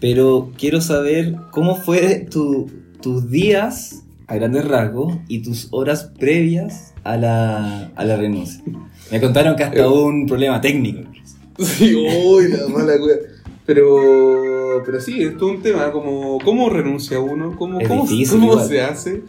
Pero 0.00 0.50
quiero 0.58 0.80
saber 0.80 1.36
cómo 1.52 1.76
fue 1.76 2.26
tu- 2.30 2.70
tus 3.00 3.30
días 3.30 4.02
a 4.26 4.34
grandes 4.36 4.64
rasgos 4.66 5.14
y 5.28 5.42
tus 5.42 5.68
horas 5.72 6.10
previas 6.18 6.92
a 7.04 7.16
la, 7.16 7.90
a 7.94 8.04
la 8.04 8.16
renuncia. 8.16 8.62
Me 9.10 9.20
contaron 9.20 9.56
que 9.56 9.64
hasta 9.64 9.78
Eh. 9.80 9.86
hubo 9.86 10.04
un 10.06 10.26
problema 10.26 10.60
técnico. 10.60 11.08
Sí, 11.58 11.94
uy, 11.94 12.48
la 12.48 12.66
mala 12.68 12.94
wea. 12.94 13.16
Pero, 13.64 14.82
pero 14.84 15.00
sí, 15.00 15.22
es 15.22 15.36
todo 15.36 15.50
un 15.50 15.62
tema, 15.62 15.92
como 15.92 16.38
cómo 16.44 16.68
renuncia 16.68 17.20
uno, 17.20 17.54
cómo, 17.56 17.80
Es 17.80 17.88
cómo, 17.88 18.02
difícil 18.06 18.40
cómo 18.40 18.58
se 18.64 18.80
hace. 18.80 19.22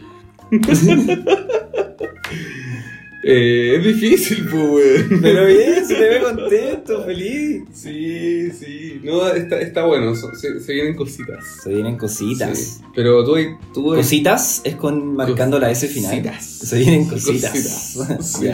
Eh, 3.26 3.76
es 3.78 3.84
difícil, 3.84 4.46
pues. 4.50 5.06
Pero 5.22 5.46
bien, 5.46 5.82
se 5.88 5.94
te 5.94 6.08
ve 6.10 6.20
contento, 6.20 7.04
feliz. 7.04 7.62
Sí, 7.72 8.50
sí. 8.50 9.00
No, 9.02 9.26
está, 9.28 9.60
está 9.62 9.86
bueno, 9.86 10.14
so- 10.14 10.34
se, 10.34 10.60
se 10.60 10.72
vienen 10.74 10.94
cositas. 10.94 11.42
Se 11.62 11.72
vienen 11.72 11.96
cositas. 11.96 12.58
Sí. 12.58 12.82
Pero 12.94 13.24
tú, 13.24 13.34
tú 13.72 13.84
Cositas 13.94 14.60
es 14.64 14.74
con 14.76 15.16
marcando 15.16 15.58
la 15.58 15.70
S 15.70 15.88
final. 15.88 16.10
Cositas. 16.10 16.44
Se 16.44 16.78
vienen 16.80 17.04
cositas. 17.08 17.94
Cositas, 17.96 18.32
sí. 18.32 18.46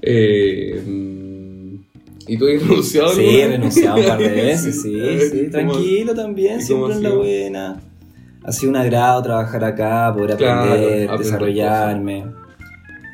Eh, 0.00 0.82
¿Y 2.26 2.36
tú 2.38 2.46
has 2.46 2.60
renunciado? 2.62 3.08
Sí, 3.12 3.40
he 3.40 3.48
renunciado 3.48 3.96
un 4.00 4.06
par 4.06 4.18
de 4.18 4.28
veces, 4.42 4.82
sí, 4.82 4.94
sí, 5.30 5.38
¿cómo- 5.52 5.72
tranquilo 5.72 6.14
también, 6.14 6.60
siempre 6.62 6.94
en 6.94 7.02
la 7.02 7.10
buena. 7.10 7.80
Ha 8.42 8.52
sido 8.52 8.70
un 8.70 8.76
agrado 8.76 9.22
trabajar 9.22 9.64
acá, 9.64 10.12
poder 10.14 10.36
Claro, 10.36 10.60
aprender, 10.72 11.02
aprender 11.04 11.18
desarrollarme. 11.18 12.24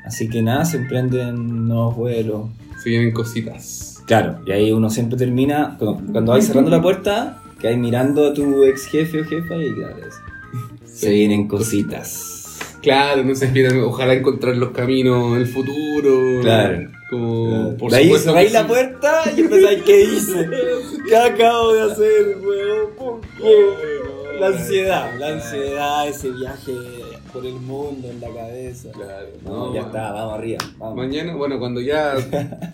Así 0.05 0.29
que 0.29 0.43
nada, 0.43 0.65
se 0.65 0.77
emprenden 0.79 1.69
nuevos 1.69 1.97
vuelos. 1.97 2.49
Se 2.83 2.91
vienen 2.91 3.13
cositas. 3.13 4.03
Claro, 4.07 4.41
y 4.45 4.51
ahí 4.51 4.73
uno 4.73 4.91
siempre 4.91 5.17
termina, 5.17 5.77
cuando, 5.79 6.13
cuando 6.13 6.33
vais 6.33 6.45
cerrando 6.47 6.71
la 6.71 6.83
puerta, 6.83 7.41
que 7.61 7.69
hay 7.69 7.77
mirando 7.77 8.27
a 8.27 8.35
tu 8.35 8.65
ex 8.65 8.87
jefe 8.87 9.21
o 9.21 9.25
jefa 9.25 9.57
y 9.57 9.73
claro, 9.75 9.97
se 10.85 11.07
Sí, 11.07 11.13
vienen 11.15 11.47
cositas. 11.47 12.59
Claro, 12.83 13.23
no 13.23 13.35
se 13.35 13.45
esperan, 13.47 13.79
ojalá 13.83 14.15
encontrar 14.15 14.57
los 14.57 14.71
caminos 14.71 15.33
en 15.37 15.43
el 15.43 15.47
futuro. 15.47 16.41
Claro. 16.43 16.91
Como, 17.11 17.77
por 17.77 17.91
De 17.91 17.97
ahí 17.97 18.05
supuesto 18.07 18.35
que 18.35 18.51
la 18.51 18.61
sí. 18.63 18.69
puerta 18.69 19.23
y 19.37 19.41
empezáis, 19.41 19.83
¿qué 19.83 20.01
hice? 20.05 20.49
¿Qué 21.09 21.17
acabo 21.17 21.73
de 21.73 21.93
hacer, 21.93 22.39
weón? 22.41 22.91
¿Por 22.97 23.21
qué? 23.21 24.39
La 24.39 24.47
ansiedad, 24.47 25.19
la 25.19 25.29
ansiedad, 25.35 26.09
ese 26.09 26.31
viaje 26.31 26.73
por 27.33 27.45
el 27.45 27.55
mundo 27.55 28.09
en 28.09 28.21
la 28.21 28.29
cabeza. 28.29 28.91
Claro, 28.93 29.27
No, 29.45 29.67
no, 29.67 29.75
ya 29.75 29.83
está, 29.83 30.13
vamos 30.13 30.35
arriba. 30.39 30.59
Vamos. 30.79 30.97
Mañana, 30.97 31.35
bueno, 31.37 31.59
cuando 31.59 31.81
ya 31.81 32.15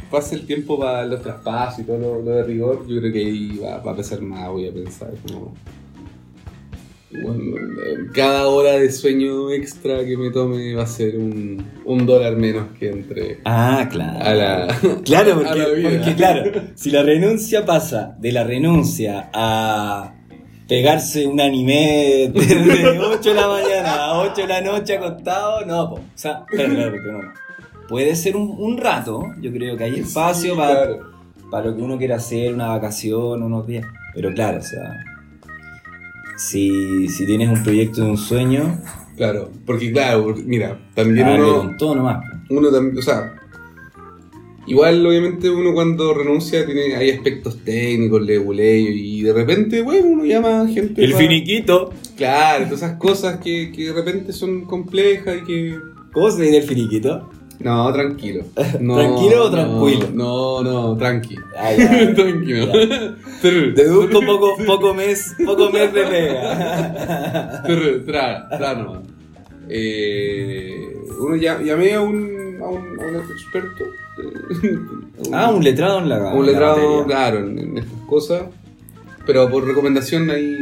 pase 0.11 0.37
el 0.37 0.47
tiempo 0.47 0.79
para 0.79 1.05
los 1.07 1.23
traspasos 1.23 1.81
y 1.81 1.85
todo 1.85 1.99
lo, 1.99 2.23
lo 2.23 2.31
de 2.31 2.43
rigor, 2.45 2.87
yo 2.87 3.01
creo 3.01 3.13
que 3.13 3.19
ahí 3.19 3.59
va, 3.59 3.79
va 3.79 3.93
a 3.93 3.97
pesar 3.97 4.21
más, 4.21 4.49
voy 4.51 4.69
a 4.69 4.73
pensar 4.73 5.11
como... 5.27 5.55
Bueno, 7.23 7.43
cada 8.15 8.49
hora 8.49 8.73
de 8.73 8.91
sueño 8.91 9.51
extra 9.51 10.05
que 10.05 10.17
me 10.17 10.31
tome 10.31 10.75
va 10.75 10.83
a 10.85 10.87
ser 10.87 11.17
un, 11.17 11.65
un 11.85 12.07
dólar 12.07 12.37
menos 12.37 12.67
que 12.79 12.89
entre 12.91 13.39
Ah, 13.45 13.89
claro. 13.91 14.19
a 14.25 14.35
la... 14.35 14.79
Claro, 15.05 15.33
a 15.35 15.37
porque, 15.37 15.59
la 15.59 15.69
vida. 15.69 15.91
porque, 15.99 16.15
claro, 16.15 16.53
si 16.75 16.91
la 16.91 17.03
renuncia 17.03 17.65
pasa 17.65 18.17
de 18.19 18.33
la 18.33 18.45
renuncia 18.45 19.31
a 19.33 20.13
pegarse 20.69 21.27
un 21.27 21.41
anime 21.41 22.31
desde 22.35 22.99
8 22.99 23.29
de 23.29 23.35
la 23.35 23.47
mañana 23.49 23.95
a 24.07 24.21
8 24.21 24.43
de 24.43 24.47
la 24.49 24.61
noche 24.61 24.97
acostado, 24.97 25.65
no, 25.65 25.91
po. 25.91 25.95
o 25.97 26.01
sea, 26.15 26.45
claro, 26.49 26.73
no, 26.75 27.13
no. 27.23 27.33
Puede 27.89 28.17
ser 28.17 28.37
un, 28.37 28.51
un 28.59 28.77
rato, 28.79 29.23
yo 29.41 29.53
creo 29.53 29.77
que 29.77 29.85
hay 29.85 30.01
espacio 30.01 30.53
Sí, 30.55 30.57
para, 30.59 30.75
claro. 30.87 31.11
para 31.53 31.67
lo 31.67 31.77
que 31.77 31.83
uno 31.83 31.97
quiera 31.99 32.17
hacer, 32.17 32.53
una 32.53 32.67
vacación, 32.69 33.45
unos 33.45 33.65
días, 33.65 33.87
pero 34.13 34.33
claro, 34.35 34.59
o 34.59 34.63
sea, 34.63 34.93
si, 36.37 37.09
si 37.09 37.27
tienes 37.27 37.49
un 37.49 37.63
proyecto 37.63 38.03
de 38.03 38.11
un 38.11 38.19
sueño, 38.19 38.81
Claro, 39.17 39.51
porque 39.65 39.91
claro, 39.93 40.25
porque, 40.25 40.43
mira, 40.43 40.79
también 40.95 41.27
uno... 41.27 41.57
con 41.63 41.77
todo 41.79 41.95
nomás. 41.95 42.23
uno 42.51 42.71
también, 42.71 42.99
o 42.99 43.01
sea, 43.03 43.33
igual 44.67 45.07
obviamente 45.07 45.49
uno 45.49 45.73
cuando 45.73 46.13
renuncia 46.13 46.67
tiene, 46.67 46.95
hay 46.97 47.11
aspectos 47.13 47.57
técnicos, 47.65 48.21
leguleo 48.21 48.91
y 48.91 49.23
de 49.23 49.33
repente, 49.33 49.81
bueno, 49.81 50.09
uno 50.09 50.25
llama 50.27 50.61
a 50.63 50.69
gente... 50.69 51.09
pa- 51.09 51.17
finiquito. 51.17 51.95
Claro, 52.17 52.65
todas 52.67 52.83
esas 52.83 52.97
cosas 52.99 53.39
que, 53.39 53.73
que 53.73 53.85
de 53.85 53.93
repente 53.95 54.33
son 54.35 54.67
complejas 54.67 55.39
y 55.43 55.45
que... 55.47 55.79
¿Cómo 56.13 56.31
se 56.31 56.43
dice 56.43 56.59
el 56.59 56.63
finiquito? 56.65 57.31
No, 57.61 57.93
tranquilo. 57.93 58.45
No, 58.81 58.97
¿Tranquilo 58.97 59.47
o 59.47 59.51
no, 59.51 59.51
tranquilo? 59.51 60.09
No, 60.15 60.63
no, 60.63 60.97
tranqui. 60.97 61.37
Ah, 61.57 61.73
ya. 61.73 62.15
tranquilo. 62.15 62.67
Deduzco 63.43 64.21
poco, 64.21 64.57
poco 64.67 64.95
mes, 64.95 65.35
poco 65.45 65.71
mes 65.71 65.93
de 65.93 66.03
pega. 66.05 67.63
Tra, 68.05 68.49
tra, 68.49 68.75
no. 68.75 69.03
Eh, 69.69 70.97
uno 71.19 71.37
ya, 71.37 71.61
llamé 71.61 71.95
a 71.95 72.03
un, 72.03 72.59
a 72.63 72.69
un, 72.69 73.01
a 73.01 73.07
un 73.07 73.17
experto. 73.17 73.85
Ah, 75.33 75.51
un 75.51 75.65
letrado 75.65 75.99
en 75.99 76.09
la 76.09 76.33
un 76.33 76.47
la 76.47 76.53
letrado, 76.53 77.05
claro, 77.05 77.39
en, 77.39 77.59
en 77.59 77.79
estas 77.79 78.01
cosas. 78.09 78.43
Pero 79.27 79.51
por 79.51 79.65
recomendación 79.67 80.31
ahí. 80.31 80.57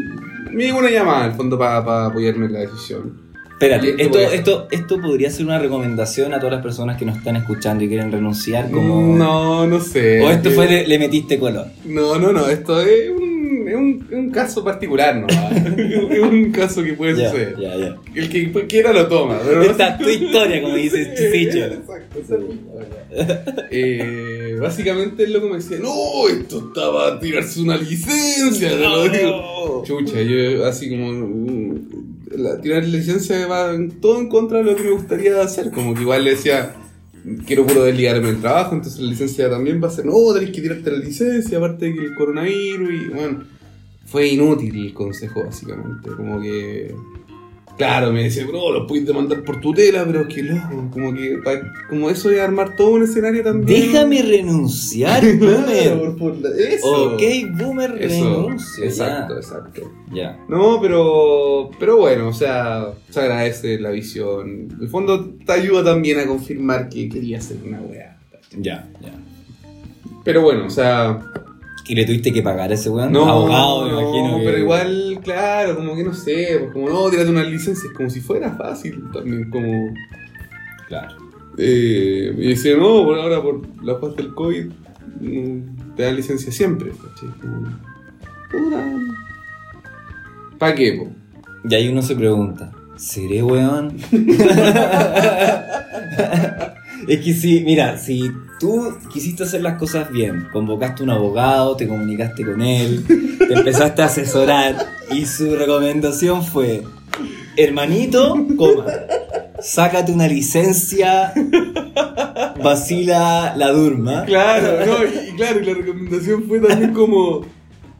Me 0.50 0.64
llegó 0.64 0.78
una 0.78 0.90
llamada 0.90 1.24
al 1.24 1.34
fondo 1.34 1.58
para 1.58 2.06
apoyarme 2.06 2.46
en 2.46 2.52
la 2.52 2.60
decisión. 2.60 3.23
Espérate, 3.54 3.94
¿Qué 3.94 4.02
esto, 4.02 4.18
esto, 4.18 4.68
esto 4.72 5.00
podría 5.00 5.30
ser 5.30 5.46
una 5.46 5.60
recomendación 5.60 6.34
a 6.34 6.38
todas 6.40 6.54
las 6.54 6.62
personas 6.62 6.98
que 6.98 7.04
nos 7.04 7.18
están 7.18 7.36
escuchando 7.36 7.84
y 7.84 7.88
quieren 7.88 8.10
renunciar 8.10 8.68
como... 8.68 9.16
No, 9.16 9.64
no 9.64 9.80
sé. 9.80 10.20
O 10.22 10.30
esto 10.30 10.50
fue 10.50 10.66
le, 10.66 10.88
le 10.88 10.98
metiste 10.98 11.38
color. 11.38 11.68
No, 11.84 12.18
no, 12.18 12.32
no, 12.32 12.48
esto 12.48 12.80
es 12.80 13.10
un, 13.10 13.68
es 13.68 13.74
un, 13.76 14.08
es 14.10 14.18
un 14.18 14.30
caso 14.30 14.64
particular, 14.64 15.14
¿no? 15.16 15.26
es 16.10 16.20
un 16.20 16.50
caso 16.50 16.82
que 16.82 16.94
puede 16.94 17.14
suceder. 17.14 17.54
ya, 17.56 17.76
ya. 17.76 17.96
El 18.12 18.28
que 18.28 18.50
quiera 18.66 18.92
lo 18.92 19.06
toma. 19.06 19.38
Pero 19.44 19.62
no 19.62 19.70
Esta 19.70 19.90
es 19.90 19.98
tu 19.98 20.08
historia, 20.08 20.60
como 20.60 20.74
dice 20.74 21.14
Chichicho. 21.16 21.64
Exacto, 21.64 22.18
esa 22.20 22.34
es 22.34 22.40
mi 22.40 22.54
historia. 22.54 23.44
Eh, 23.70 24.56
básicamente 24.60 25.22
el 25.22 25.32
loco 25.32 25.48
me 25.48 25.56
decía, 25.58 25.78
no, 25.80 26.28
esto 26.28 26.58
estaba 26.68 27.06
a 27.06 27.20
tirarse 27.20 27.60
una 27.60 27.76
licencia, 27.76 28.74
lo 28.74 29.08
digo. 29.08 29.82
Chucha, 29.86 30.20
yo 30.22 30.66
así 30.66 30.90
como... 30.90 32.13
La, 32.30 32.60
tirar 32.60 32.84
licencia 32.84 33.46
va 33.46 33.72
todo 34.00 34.18
en 34.20 34.28
contra 34.28 34.58
de 34.58 34.64
lo 34.64 34.76
que 34.76 34.84
me 34.84 34.90
gustaría 34.90 35.40
hacer. 35.42 35.70
Como 35.70 35.94
que 35.94 36.02
igual 36.02 36.24
le 36.24 36.30
decía, 36.30 36.74
quiero 37.46 37.66
puro 37.66 37.84
desligarme 37.84 38.28
del 38.28 38.40
trabajo, 38.40 38.74
entonces 38.74 39.00
la 39.00 39.10
licencia 39.10 39.50
también 39.50 39.82
va 39.82 39.88
a 39.88 39.90
ser, 39.90 40.06
no, 40.06 40.14
tenés 40.34 40.50
que 40.50 40.60
tirarte 40.62 40.90
la 40.90 40.98
licencia, 40.98 41.58
aparte 41.58 41.86
de 41.86 41.94
que 41.94 42.04
el 42.04 42.14
coronavirus 42.14 42.90
y 42.90 43.08
bueno... 43.08 43.44
Fue 44.06 44.28
inútil 44.28 44.86
el 44.86 44.94
consejo, 44.94 45.42
básicamente. 45.44 46.10
Como 46.10 46.40
que... 46.40 46.94
Claro, 47.76 48.12
me 48.12 48.22
decía, 48.22 48.44
no, 48.52 48.70
lo 48.70 48.86
puedes 48.86 49.04
demandar 49.04 49.42
por 49.42 49.60
tutela, 49.60 50.04
pero 50.06 50.20
es 50.22 50.34
que 50.34 50.42
loco, 50.44 50.88
como 50.92 51.12
que... 51.12 51.40
Como 51.88 52.08
eso 52.08 52.28
de 52.28 52.40
armar 52.40 52.76
todo 52.76 52.90
un 52.90 53.02
escenario 53.02 53.42
también... 53.42 53.92
Déjame 53.92 54.22
renunciar, 54.22 55.22
boomer. 55.38 55.98
por- 55.98 56.16
por 56.16 56.36
la- 56.40 56.50
eso. 56.56 57.14
Ok, 57.14 57.22
boomer 57.58 57.96
Eso, 58.00 58.24
renuncio. 58.44 58.84
exacto, 58.84 59.34
ya. 59.34 59.40
exacto. 59.40 59.92
Ya. 60.12 60.38
No, 60.48 60.78
pero, 60.80 61.70
pero 61.80 61.96
bueno, 61.96 62.28
o 62.28 62.32
sea, 62.32 62.92
se 63.10 63.20
agradece 63.20 63.80
la 63.80 63.90
visión. 63.90 64.68
En 64.70 64.78
el 64.80 64.88
fondo 64.88 65.30
te 65.44 65.52
ayuda 65.52 65.82
también 65.82 66.20
a 66.20 66.26
confirmar 66.26 66.88
que 66.88 67.08
quería 67.08 67.38
hacer 67.38 67.56
una 67.66 67.80
weá. 67.80 68.16
Ya, 68.56 68.88
ya. 69.02 69.12
Pero 70.22 70.42
bueno, 70.42 70.66
o 70.66 70.70
sea, 70.70 71.18
¿Y 71.86 71.94
le 71.94 72.04
tuviste 72.06 72.32
que 72.32 72.42
pagar 72.42 72.70
a 72.70 72.74
ese 72.74 72.88
weón? 72.90 73.12
no, 73.12 73.26
Abogado, 73.28 73.84
me 73.84 73.90
no, 73.92 74.00
imagino. 74.00 74.38
que- 74.38 74.44
pero 74.44 74.58
igual, 74.58 75.20
claro, 75.22 75.76
como 75.76 75.94
que 75.94 76.02
no 76.04 76.14
sé, 76.14 76.56
pues 76.60 76.72
como 76.72 76.88
no, 76.88 77.10
tírate 77.10 77.30
una 77.30 77.44
licencia, 77.44 77.88
es 77.90 77.96
como 77.96 78.08
si 78.10 78.20
fuera 78.20 78.50
fácil 78.52 79.04
también, 79.12 79.50
como... 79.50 79.92
Claro. 80.88 81.16
Eh, 81.58 82.34
y 82.36 82.48
decía, 82.48 82.76
no, 82.76 83.04
por 83.04 83.18
ahora 83.18 83.40
por 83.42 83.60
la 83.84 84.00
paz 84.00 84.16
del 84.16 84.34
COVID 84.34 84.66
mm, 85.20 85.94
te 85.96 86.02
dan 86.02 86.16
licencia 86.16 86.50
siempre, 86.50 86.90
¿cachai? 86.90 87.28
Como, 87.40 87.68
puta, 88.50 88.84
¿Pa' 90.58 90.74
qué, 90.74 90.92
po? 90.94 91.12
Y 91.68 91.74
ahí 91.74 91.88
uno 91.88 92.02
se 92.02 92.16
pregunta, 92.16 92.72
¿seré 92.96 93.42
weón? 93.42 93.96
es 97.08 97.20
que 97.20 97.34
si, 97.34 97.60
mira, 97.60 97.98
si 97.98 98.30
tú 98.58 98.96
quisiste 99.12 99.42
hacer 99.42 99.62
las 99.62 99.78
cosas 99.78 100.10
bien, 100.10 100.48
convocaste 100.52 101.02
a 101.02 101.04
un 101.04 101.10
abogado, 101.10 101.76
te 101.76 101.86
comunicaste 101.86 102.44
con 102.44 102.62
él, 102.62 103.04
te 103.38 103.52
empezaste 103.54 104.02
a 104.02 104.06
asesorar 104.06 104.76
y 105.10 105.26
su 105.26 105.54
recomendación 105.54 106.44
fue, 106.44 106.82
hermanito, 107.56 108.46
coma, 108.56 108.86
sácate 109.60 110.12
una 110.12 110.28
licencia, 110.28 111.32
vacila 112.62 113.54
la 113.56 113.70
durma. 113.70 114.24
Claro, 114.24 114.86
no, 114.86 115.04
y, 115.04 115.36
claro, 115.36 115.60
y 115.60 115.64
la 115.64 115.74
recomendación 115.74 116.44
fue 116.48 116.60
también 116.60 116.94
como, 116.94 117.46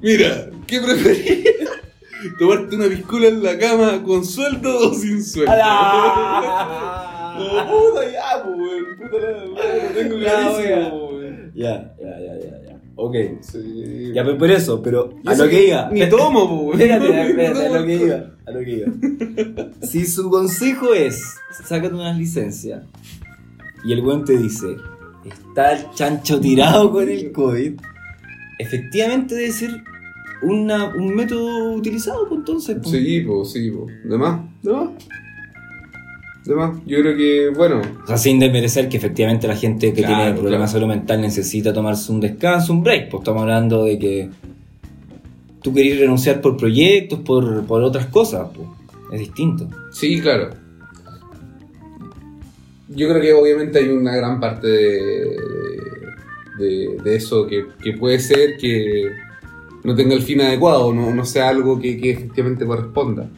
mira, 0.00 0.50
¿qué 0.66 0.80
preferís? 0.80 1.44
¿Tomarte 2.38 2.76
una 2.76 2.86
piscola 2.86 3.28
en 3.28 3.42
la 3.42 3.58
cama 3.58 4.02
con 4.02 4.24
sueldo 4.24 4.90
o 4.90 4.94
sin 4.94 5.22
sueldo? 5.22 5.52
No, 7.38 7.66
puta, 7.66 8.12
ya, 8.12 8.42
pues, 8.44 8.56
weón, 8.58 8.84
puta 8.98 9.18
la, 9.20 9.44
weón, 9.44 9.94
tengo 9.94 10.18
Ya, 10.18 10.50
weón. 10.50 10.54
clarísimo, 10.62 11.06
weón. 11.08 11.52
Ya, 11.54 11.94
ya, 12.00 12.18
ya, 12.20 12.38
ya, 12.38 12.62
ya. 12.68 12.80
Ok. 12.96 13.14
Sí. 13.40 14.12
Ya, 14.14 14.22
pues 14.24 14.36
por 14.36 14.50
eso, 14.50 14.80
pero 14.82 15.10
a 15.26 15.32
eso 15.32 15.44
lo 15.44 15.50
que 15.50 15.68
iba. 15.68 15.90
Ni 15.90 16.08
tomo, 16.08 16.48
po, 16.48 16.54
weón. 16.66 16.80
Espérate, 16.80 17.30
espérate, 17.30 17.58
Ni 17.60 17.66
a 17.74 17.80
lo 17.80 17.86
que 17.86 17.94
iba. 17.96 18.16
A 18.46 18.50
lo 18.50 18.60
que 18.60 18.70
iba. 18.70 19.66
Si 19.82 20.06
su 20.06 20.30
consejo 20.30 20.94
es, 20.94 21.22
sácate 21.64 21.94
unas 21.94 22.16
licencias, 22.16 22.82
y 23.84 23.92
el 23.92 24.00
buen 24.02 24.24
te 24.24 24.36
dice, 24.38 24.76
está 25.26 25.72
el 25.72 25.90
chancho 25.92 26.40
tirado 26.40 26.90
con 26.90 27.08
el 27.08 27.32
COVID, 27.32 27.74
efectivamente 28.58 29.34
debe 29.34 29.52
ser 29.52 29.70
una- 30.42 30.94
un 30.94 31.14
método 31.14 31.72
utilizado, 31.74 32.26
pues 32.28 32.38
entonces. 32.40 32.76
pues. 32.82 32.90
Sí, 32.90 33.20
pues, 33.26 33.52
sí, 33.52 33.70
pues. 33.70 33.94
¿De 34.04 34.18
más? 34.18 34.40
¿De 34.62 34.72
más? 34.72 34.88
¿De 36.44 36.54
más? 36.54 36.76
Yo 36.86 36.98
creo 37.00 37.16
que, 37.16 37.48
bueno, 37.56 37.80
O 38.02 38.06
sea, 38.06 38.18
sin 38.18 38.38
desmerecer 38.38 38.88
que 38.90 38.98
efectivamente 38.98 39.48
la 39.48 39.56
gente 39.56 39.92
que 39.94 40.02
Claro, 40.02 40.16
tiene 40.16 40.32
problemas 40.32 40.72
de 40.72 40.78
claro. 40.78 40.86
salud 40.90 40.98
mental 41.00 41.20
necesita 41.22 41.72
tomarse 41.72 42.12
un 42.12 42.20
descanso, 42.20 42.72
un 42.72 42.82
break. 42.82 43.08
Pues 43.10 43.22
estamos 43.22 43.42
hablando 43.42 43.84
de 43.84 43.98
que 43.98 44.28
tú 45.62 45.72
querés 45.72 45.98
renunciar 45.98 46.42
por 46.42 46.56
proyectos, 46.58 47.20
por, 47.20 47.64
por 47.64 47.82
otras 47.82 48.06
cosas. 48.06 48.48
Pues. 48.54 48.68
Es 49.12 49.20
distinto. 49.20 49.68
sí, 49.92 50.20
claro. 50.20 50.50
Yo 52.88 53.08
creo 53.08 53.20
que 53.20 53.32
obviamente 53.32 53.78
hay 53.78 53.88
una 53.88 54.14
gran 54.14 54.38
parte 54.38 54.66
de, 54.68 55.36
de, 56.58 56.96
de 57.02 57.16
eso 57.16 57.46
que, 57.46 57.64
que 57.82 57.94
puede 57.94 58.20
ser 58.20 58.56
que 58.58 59.10
no 59.82 59.94
tenga 59.94 60.14
el 60.14 60.22
fin 60.22 60.40
adecuado, 60.42 60.92
no, 60.92 61.12
no 61.12 61.24
sea 61.24 61.48
algo 61.48 61.80
que, 61.80 61.98
que 61.98 62.10
efectivamente 62.12 62.64
corresponda. 62.66 63.28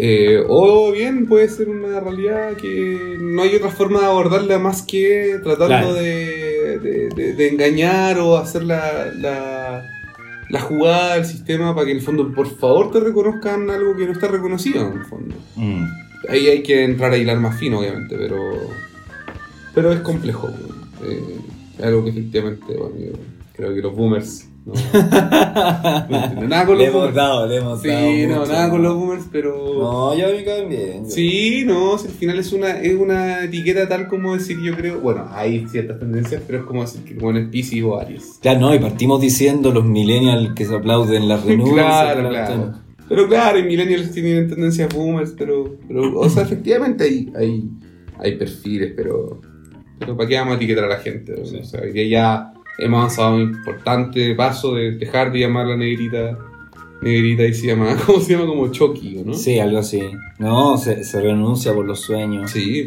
Eh, 0.00 0.40
o 0.46 0.92
bien 0.92 1.26
puede 1.26 1.48
ser 1.48 1.68
una 1.68 1.98
realidad 1.98 2.52
que 2.56 3.16
no 3.20 3.42
hay 3.42 3.56
otra 3.56 3.70
forma 3.70 3.98
de 4.00 4.06
abordarla 4.06 4.56
más 4.60 4.82
que 4.82 5.40
tratando 5.42 5.66
Claro. 5.66 5.94
de, 5.94 6.78
de- 6.78 7.08
de- 7.08 7.32
de 7.34 7.48
engañar 7.48 8.20
o 8.20 8.36
hacer 8.36 8.62
la, 8.62 9.06
la, 9.18 9.82
la 10.50 10.60
jugada 10.60 11.14
del 11.16 11.24
sistema 11.24 11.74
para 11.74 11.86
que 11.86 11.90
en 11.92 11.96
el 11.98 12.02
fondo 12.04 12.32
por 12.32 12.46
favor 12.46 12.92
te 12.92 13.00
reconozcan 13.00 13.68
algo 13.70 13.96
que 13.96 14.06
no 14.06 14.12
está 14.12 14.28
reconocido 14.28 14.86
en 14.86 14.98
el 15.00 15.04
fondo. 15.04 15.34
Mm. 15.56 15.84
Ahí 16.28 16.46
hay 16.46 16.62
que 16.62 16.84
entrar 16.84 17.12
a 17.12 17.16
hilar 17.16 17.40
más 17.40 17.58
fino 17.58 17.80
obviamente, 17.80 18.14
pero, 18.16 18.38
pero 19.74 19.92
es 19.92 19.98
complejo. 20.00 20.48
eh, 21.04 21.40
algo 21.82 22.04
que 22.04 22.10
efectivamente, 22.10 22.66
bueno, 22.76 22.94
yo 22.98 23.12
creo 23.56 23.74
que 23.74 23.80
los 23.82 23.96
boomers... 23.96 24.48
No, 24.74 26.16
entienden 26.16 26.48
nada 26.48 26.66
con 26.66 26.78
Le 26.78 26.84
los 26.86 26.88
hemos 26.94 26.94
boomers. 26.94 27.14
dado, 27.14 27.46
le 27.46 27.56
hemos 27.56 27.82
dado. 27.82 27.98
Sí, 28.10 28.26
no, 28.26 28.38
mucho. 28.40 28.52
nada 28.52 28.70
con 28.70 28.82
los 28.82 28.94
boomers, 28.96 29.24
pero... 29.32 29.56
No, 29.78 30.16
yo 30.16 30.26
me 30.28 30.44
caen 30.44 30.68
bien. 30.68 31.04
yo- 31.04 31.10
Sí, 31.10 31.62
no, 31.66 31.98
si 31.98 32.06
al 32.08 32.12
final 32.14 32.38
es 32.38 32.52
una, 32.52 32.70
es 32.80 32.94
una 32.94 33.44
etiqueta 33.44 33.88
tal 33.88 34.08
como 34.08 34.34
decir, 34.34 34.58
yo 34.62 34.74
creo, 34.76 35.00
bueno, 35.00 35.26
hay 35.32 35.66
ciertas 35.68 35.98
tendencias, 35.98 36.42
pero 36.46 36.60
es 36.60 36.64
como 36.64 36.82
decir 36.82 37.02
que 37.04 37.14
bueno, 37.14 37.38
es 37.38 37.48
Pisces 37.48 37.82
o 37.82 37.98
Aries. 37.98 38.38
Claro, 38.40 38.60
no, 38.60 38.74
y 38.74 38.78
partimos 38.78 39.20
diciendo 39.20 39.72
los 39.72 39.84
millennials 39.84 40.54
que 40.54 40.64
se 40.64 40.74
aplauden 40.74 41.28
las 41.28 41.44
renuncias. 41.44 41.78
Claro, 41.88 42.28
claro. 42.28 42.72
Pero 43.08 43.26
claro, 43.26 43.58
y 43.58 43.62
millennials 43.62 44.10
tienen 44.12 44.48
tendencias 44.48 44.94
boomers, 44.94 45.34
pero, 45.38 45.76
pero 45.86 46.18
o 46.20 46.28
sea, 46.28 46.42
efectivamente 46.42 47.04
hay, 47.04 47.32
hay, 47.36 47.70
hay 48.18 48.36
perfiles, 48.36 48.92
pero, 48.94 49.40
pero 49.98 50.14
¿para 50.14 50.28
qué 50.28 50.34
vamos 50.36 50.54
a 50.54 50.56
etiquetar 50.58 50.84
a 50.84 50.88
la 50.88 50.98
gente? 50.98 51.32
O 51.32 51.44
sea, 51.64 51.80
día 51.80 52.06
ya 52.06 52.52
hemos 52.78 52.98
avanzado 52.98 53.34
un 53.34 53.42
importante 53.42 54.34
paso 54.34 54.74
de 54.74 54.92
dejar 54.92 55.32
de 55.32 55.40
llamar 55.40 55.66
la 55.66 55.76
negrita, 55.76 56.38
negrita 57.02 57.44
y 57.44 57.54
se 57.54 57.66
llama, 57.66 57.96
¿cómo 58.06 58.20
se 58.20 58.32
llama? 58.32 58.46
Como 58.46 58.68
Chucky, 58.68 59.22
¿no? 59.24 59.34
Sí, 59.34 59.58
algo 59.58 59.78
así. 59.78 60.00
No, 60.38 60.78
se, 60.78 61.04
se 61.04 61.20
renuncia 61.20 61.74
por 61.74 61.84
los 61.84 62.00
sueños. 62.00 62.50
Sí, 62.50 62.86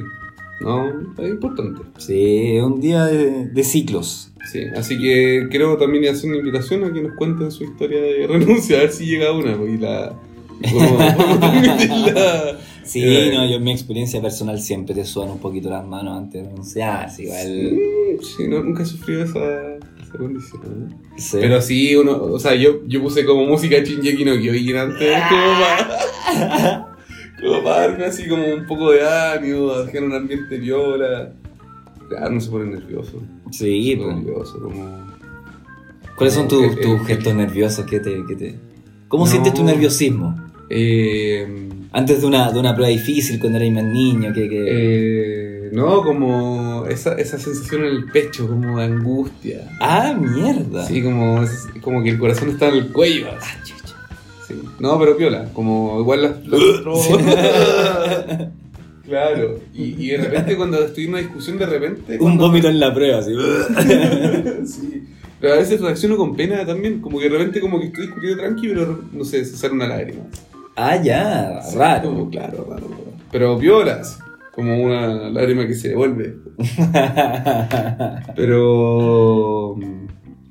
no, 0.62 0.88
es 1.18 1.30
importante. 1.30 1.82
Sí, 1.98 2.58
es 2.58 2.64
un 2.64 2.80
día 2.80 3.06
de, 3.06 3.48
de 3.48 3.64
ciclos. 3.64 4.32
Sí, 4.52 4.64
así 4.76 5.00
que 5.00 5.48
creo 5.52 5.78
también 5.78 6.14
hacer 6.14 6.30
una 6.30 6.40
invitación 6.40 6.84
a 6.84 6.92
que 6.92 7.02
nos 7.02 7.16
cuenten 7.16 7.52
su 7.52 7.64
historia 7.64 8.02
de 8.02 8.28
renuncia, 8.30 8.78
a 8.78 8.82
ver 8.82 8.92
si 8.92 9.06
llega 9.06 9.32
una, 9.32 9.58
pues, 9.58 9.74
y 9.74 9.78
la... 9.78 10.16
Sí, 12.92 13.02
Eh. 13.06 13.32
no, 13.34 13.48
yo 13.50 13.56
en 13.56 13.64
mi 13.64 13.72
experiencia 13.72 14.22
personal 14.22 14.60
siempre 14.60 14.94
te 14.94 15.06
sudan 15.06 15.30
un 15.32 15.40
poquito 15.40 15.70
las 15.70 15.86
manos 15.86 16.18
antes 16.18 16.44
de 16.44 16.50
renunciar. 16.50 17.10
sí, 17.10 17.24
igual. 17.24 17.48
Sí, 17.48 18.28
sí, 18.38 18.48
no, 18.50 18.62
nunca 18.64 18.84
he 18.84 18.86
sufrido 18.86 19.24
esa, 19.24 19.40
esa 20.02 20.18
condición. 20.18 20.62
¿no? 20.90 20.98
Sí. 21.18 21.38
Pero 21.40 21.62
sí, 21.62 21.96
uno, 21.96 22.22
o 22.22 22.38
sea, 22.40 22.54
yo, 22.56 22.86
yo 22.88 23.02
puse 23.02 23.24
como 23.26 23.46
música 23.46 23.78
Shinji 23.80 24.26
no 24.26 24.34
Kyojin 24.36 24.76
antes, 24.78 25.18
como 25.30 25.60
para, 25.60 26.88
como 27.42 27.64
para 27.64 27.88
darme 27.88 28.06
así 28.06 28.28
como 28.28 28.46
un 28.46 28.66
poco 28.68 28.92
de 28.92 29.08
ánimo, 29.08 29.72
dejar 29.74 30.04
un 30.04 30.14
ambiente 30.14 30.58
viola. 30.58 31.32
Claro, 32.10 32.30
no 32.32 32.42
se 32.42 32.50
pone 32.50 32.72
nervioso. 32.72 33.22
Sí, 33.52 33.92
se 33.94 33.98
pone 33.98 34.14
pues. 34.14 34.26
nervioso, 34.26 34.60
como... 34.62 35.12
¿Cuáles 36.18 36.34
son 36.34 36.48
tus, 36.50 36.62
Eh, 36.62 36.78
eh, 36.82 37.00
gestos 37.08 37.34
nerviosos? 37.36 37.86
¿Qué 37.86 38.00
te, 38.02 38.22
qué 38.28 38.36
te... 38.36 38.60
¿Cómo 39.08 39.24
No. 39.26 39.32
sientes 39.32 39.54
tu 39.54 39.64
nerviosismo? 39.64 40.36
Eh, 40.74 41.68
Antes 41.94 42.22
de 42.22 42.28
una, 42.28 42.52
de 42.52 42.60
una 42.60 42.74
prueba 42.74 42.90
difícil, 42.90 43.38
cuando 43.40 43.58
eras 43.60 43.72
más 43.74 43.84
niño, 43.84 44.32
que... 44.34 44.48
que... 44.48 44.66
eh, 44.68 45.70
no, 45.74 46.02
como 46.04 46.86
esa, 46.90 47.14
esa 47.16 47.38
sensación 47.38 47.82
en 47.84 47.88
el 47.88 48.06
pecho, 48.06 48.48
como 48.48 48.78
de 48.80 48.86
angustia. 48.86 49.70
Ah, 49.82 50.14
mierda. 50.18 50.86
Sí, 50.86 51.02
como, 51.02 51.44
es- 51.44 51.68
como 51.82 52.02
que 52.04 52.10
el 52.12 52.18
corazón 52.20 52.50
está 52.50 52.70
en 52.70 52.76
el 52.76 52.88
cuello. 52.92 53.28
así. 53.38 53.50
Ah, 53.54 53.64
chucha. 53.66 53.96
Sí. 54.48 54.54
No, 54.80 54.98
pero 55.00 55.18
piola, 55.18 55.50
como 55.54 56.00
igual 56.00 56.22
las... 56.24 56.46
las- 56.48 56.62
claro, 59.06 59.60
y, 59.74 59.84
y 60.06 60.08
de 60.12 60.18
repente 60.18 60.56
cuando 60.56 60.84
estoy 60.84 61.04
en 61.06 61.10
una 61.12 61.20
discusión, 61.20 61.58
de 61.58 61.66
repente... 61.66 62.18
Un 62.20 62.38
vómito 62.38 62.70
en 62.70 62.80
la 62.80 62.94
prueba, 62.94 63.20
así. 63.20 63.34
sí. 64.66 65.04
Pero 65.40 65.56
a 65.56 65.58
veces 65.58 65.82
reacciono 65.82 66.18
con 66.18 66.36
pena 66.36 66.66
también, 66.66 67.02
como 67.02 67.18
que 67.20 67.26
de 67.30 67.38
repente 67.38 67.60
como 67.60 67.80
que 67.80 67.88
estoy 67.88 68.06
discutiendo 68.06 68.42
tranqui, 68.44 68.68
pero 68.70 69.02
no 69.12 69.26
sé, 69.26 69.44
se 69.44 69.58
sale 69.58 69.74
una 69.74 69.88
lágrima. 69.88 70.22
Ah, 70.76 70.96
ya, 71.02 71.62
Sí, 71.64 71.78
raro. 71.78 72.10
Como, 72.10 72.30
claro, 72.30 72.68
raro. 72.70 72.88
Pero 73.32 73.58
violas, 73.58 74.20
como 74.54 74.82
una 74.84 75.30
lágrima 75.30 75.66
que 75.68 75.74
se 75.76 75.90
devuelve. 75.90 76.38
Pero 78.36 79.76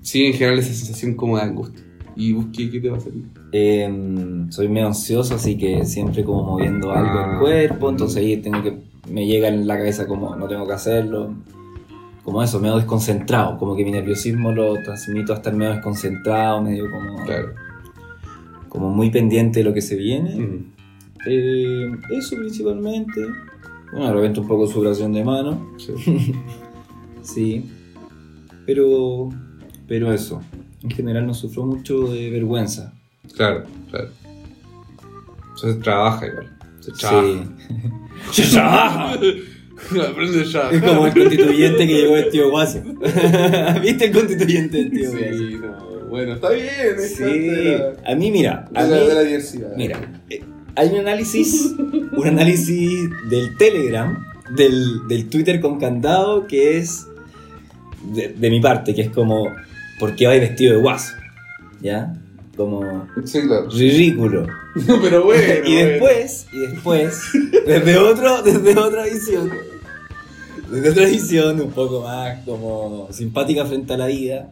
sí, 0.02 0.26
en 0.26 0.32
general 0.34 0.58
esa 0.58 0.72
sensación 0.72 1.14
como 1.14 1.36
de 1.36 1.42
angustia. 1.42 1.84
¿Y 2.16 2.32
vos 2.32 2.46
qué, 2.54 2.70
qué 2.70 2.80
te 2.80 2.90
va 2.90 2.98
a 2.98 3.00
salir? 3.00 3.24
Em, 3.52 4.50
soy 4.50 4.68
medio 4.68 4.88
ansioso, 4.88 5.34
así 5.36 5.56
que 5.56 5.84
siempre 5.84 6.24
como 6.24 6.42
moviendo 6.44 6.92
algo 6.92 7.18
Ah. 7.18 7.28
del 7.30 7.38
cuerpo, 7.38 7.88
entonces 7.90 8.18
ahí 8.18 8.36
tengo 8.38 8.62
que, 8.62 8.78
me 9.08 9.26
llega 9.26 9.48
en 9.48 9.66
la 9.66 9.76
cabeza 9.78 10.06
como 10.06 10.36
no 10.36 10.46
tengo 10.48 10.66
que 10.66 10.72
hacerlo, 10.74 11.34
como 12.24 12.42
eso, 12.42 12.60
medio 12.60 12.76
desconcentrado, 12.76 13.56
como 13.58 13.74
que 13.74 13.84
mi 13.84 13.90
nerviosismo 13.92 14.52
lo 14.52 14.74
transmito 14.82 15.32
a 15.32 15.36
estar 15.36 15.54
medio 15.54 15.72
desconcentrado, 15.72 16.62
medio 16.62 16.90
como, 16.90 17.24
Claro. 17.24 17.48
Como 18.70 18.88
muy 18.88 19.10
pendiente 19.10 19.60
de 19.60 19.64
lo 19.64 19.74
que 19.74 19.82
se 19.82 19.96
viene. 19.96 20.36
Mm. 20.36 20.72
Eh, 21.26 21.90
eso 22.16 22.36
principalmente, 22.36 23.20
bueno, 23.92 24.06
de 24.06 24.12
repente 24.14 24.40
un 24.40 24.48
poco 24.48 24.66
de 24.66 24.72
sudoración 24.72 25.12
de 25.12 25.22
mano, 25.22 25.74
Sí. 25.76 25.92
sí, 27.22 27.64
pero, 28.64 29.28
pero 29.86 30.10
eso, 30.12 30.40
en 30.82 30.90
general 30.90 31.26
no 31.26 31.34
sufro 31.34 31.66
mucho 31.66 32.08
de 32.08 32.30
vergüenza. 32.30 32.94
Claro, 33.34 33.64
claro. 33.90 34.08
Se 35.56 35.74
trabaja 35.74 36.26
igual. 36.26 36.56
Se 36.80 36.92
trabaja. 36.92 37.22
Sí. 38.32 38.42
¡Se 38.42 38.52
trabaja! 38.52 39.12
Aprende 40.08 40.44
ya. 40.44 40.70
Es 40.70 40.82
como 40.82 41.06
el 41.06 41.12
constituyente 41.12 41.86
que 41.86 41.94
llegó 41.94 42.12
vestido 42.14 42.50
guaso. 42.50 42.82
¿Viste 43.82 44.06
el 44.06 44.12
constituyente 44.12 44.84
vestido 44.84 45.10
guaso? 45.12 45.36
Sí, 45.36 45.58
no, 45.60 45.99
bueno, 46.10 46.34
está 46.34 46.50
bien. 46.50 46.68
es 46.98 47.14
Sí. 47.14 47.22
parte 47.22 47.38
de 47.40 47.78
la, 47.78 48.10
A 48.12 48.14
mí, 48.14 48.30
mira, 48.30 48.68
a 48.74 48.84
de 48.84 48.90
la- 48.90 49.00
mí- 49.02 49.08
de 49.08 49.14
la 49.14 49.20
diversidad. 49.22 49.72
mira, 49.76 50.22
eh, 50.28 50.42
hay 50.76 50.88
un 50.90 50.98
análisis, 50.98 51.74
un 52.12 52.26
análisis 52.26 53.08
del 53.30 53.56
Telegram, 53.56 54.24
del, 54.56 55.06
del 55.08 55.28
Twitter 55.28 55.60
con 55.60 55.78
candado, 55.78 56.46
que 56.46 56.78
es 56.78 57.06
de, 58.14 58.28
de 58.28 58.50
mi 58.50 58.60
parte, 58.60 58.94
que 58.94 59.02
es 59.02 59.10
como, 59.10 59.46
¿por 59.98 60.14
qué 60.16 60.26
vais 60.26 60.40
vestido 60.40 60.74
de 60.74 60.80
guaso? 60.82 61.14
¿Ya? 61.80 62.14
Como 62.56 63.06
Sí, 63.24 63.40
claro. 63.42 63.68
ridículo. 63.70 64.46
Pero 65.02 65.24
bueno. 65.24 65.42
y 65.66 65.74
después, 65.76 66.46
y 66.52 66.58
después, 66.60 67.20
desde 67.66 67.96
otro, 67.98 68.42
desde 68.42 68.78
otra 68.78 69.04
visión, 69.04 69.50
desde 70.70 70.90
otra 70.90 71.06
visión 71.06 71.60
un 71.60 71.70
poco 71.72 72.02
más 72.02 72.44
como 72.44 73.08
simpática 73.12 73.64
frente 73.66 73.92
a 73.94 73.96
la 73.96 74.06
vida, 74.06 74.50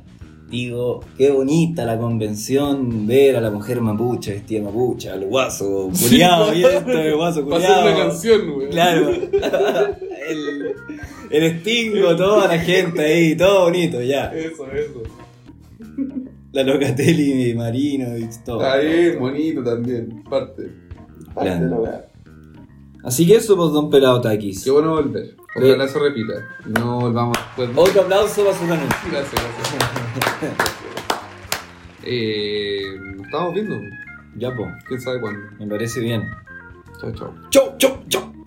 digo, 0.51 1.01
qué 1.17 1.31
bonita 1.31 1.85
la 1.85 1.99
convención 1.99 3.07
ver 3.07 3.37
a 3.37 3.41
la 3.41 3.51
mujer 3.51 3.81
mapuche 3.81 4.33
vestida 4.33 4.61
de 4.61 4.65
mapuche, 4.67 5.11
al 5.11 5.27
guaso 5.27 5.91
culiado, 6.01 6.55
y 6.55 6.65
esto, 6.65 6.91
el 6.93 7.17
guaso 7.17 7.41
hacer 7.41 7.45
una 7.45 7.57
culiado. 7.57 7.97
canción, 8.09 8.53
güey. 8.55 8.71
Claro. 8.71 9.11
El, 10.29 10.75
el 11.31 11.43
estingo, 11.43 12.15
toda 12.15 12.49
la 12.49 12.59
gente 12.59 13.01
ahí, 13.03 13.35
todo 13.35 13.65
bonito, 13.65 14.03
ya. 14.03 14.27
Eso, 14.27 14.67
eso. 14.71 15.03
La 16.53 16.63
Locatelli 16.65 17.55
Marino 17.55 18.17
y 18.19 18.29
todo. 18.45 18.61
Está 18.63 18.77
bien, 18.79 19.19
bonito 19.19 19.65
también. 19.65 20.23
Parte. 20.29 20.71
Parte 21.35 21.49
Grande. 21.51 21.77
de 21.77 21.83
la. 21.83 22.05
Así 23.05 23.27
que 23.27 23.37
eso, 23.37 23.57
pues, 23.57 23.73
don 23.73 23.89
Pelado 23.89 24.21
Taquis. 24.21 24.65
Qué 24.65 24.71
bueno 24.71 24.91
volver. 24.91 25.35
Ojalá 25.55 25.89
se 25.89 25.99
repita. 25.99 26.35
No 26.67 27.01
volvamos 27.01 27.37
después. 27.57 27.71
Otro 27.75 28.03
aplauso 28.03 28.45
para 28.45 28.57
su 28.57 28.65
anuncio. 28.65 29.11
Gracias, 29.11 29.43
gracias. 29.43 30.53
eh, 32.05 32.99
nos 33.17 33.27
estamos 33.27 33.55
viendo. 33.55 33.81
Ya, 34.37 34.55
pues, 34.55 34.69
¿Quién 34.87 35.01
sabe 35.01 35.21
cuándo? 35.21 35.41
me 35.59 35.67
parece 35.67 36.01
bien. 36.01 36.31
Chao, 37.01 37.13
chao. 37.13 37.35
Chau, 37.51 37.75
chau, 37.79 38.05
chau. 38.09 38.38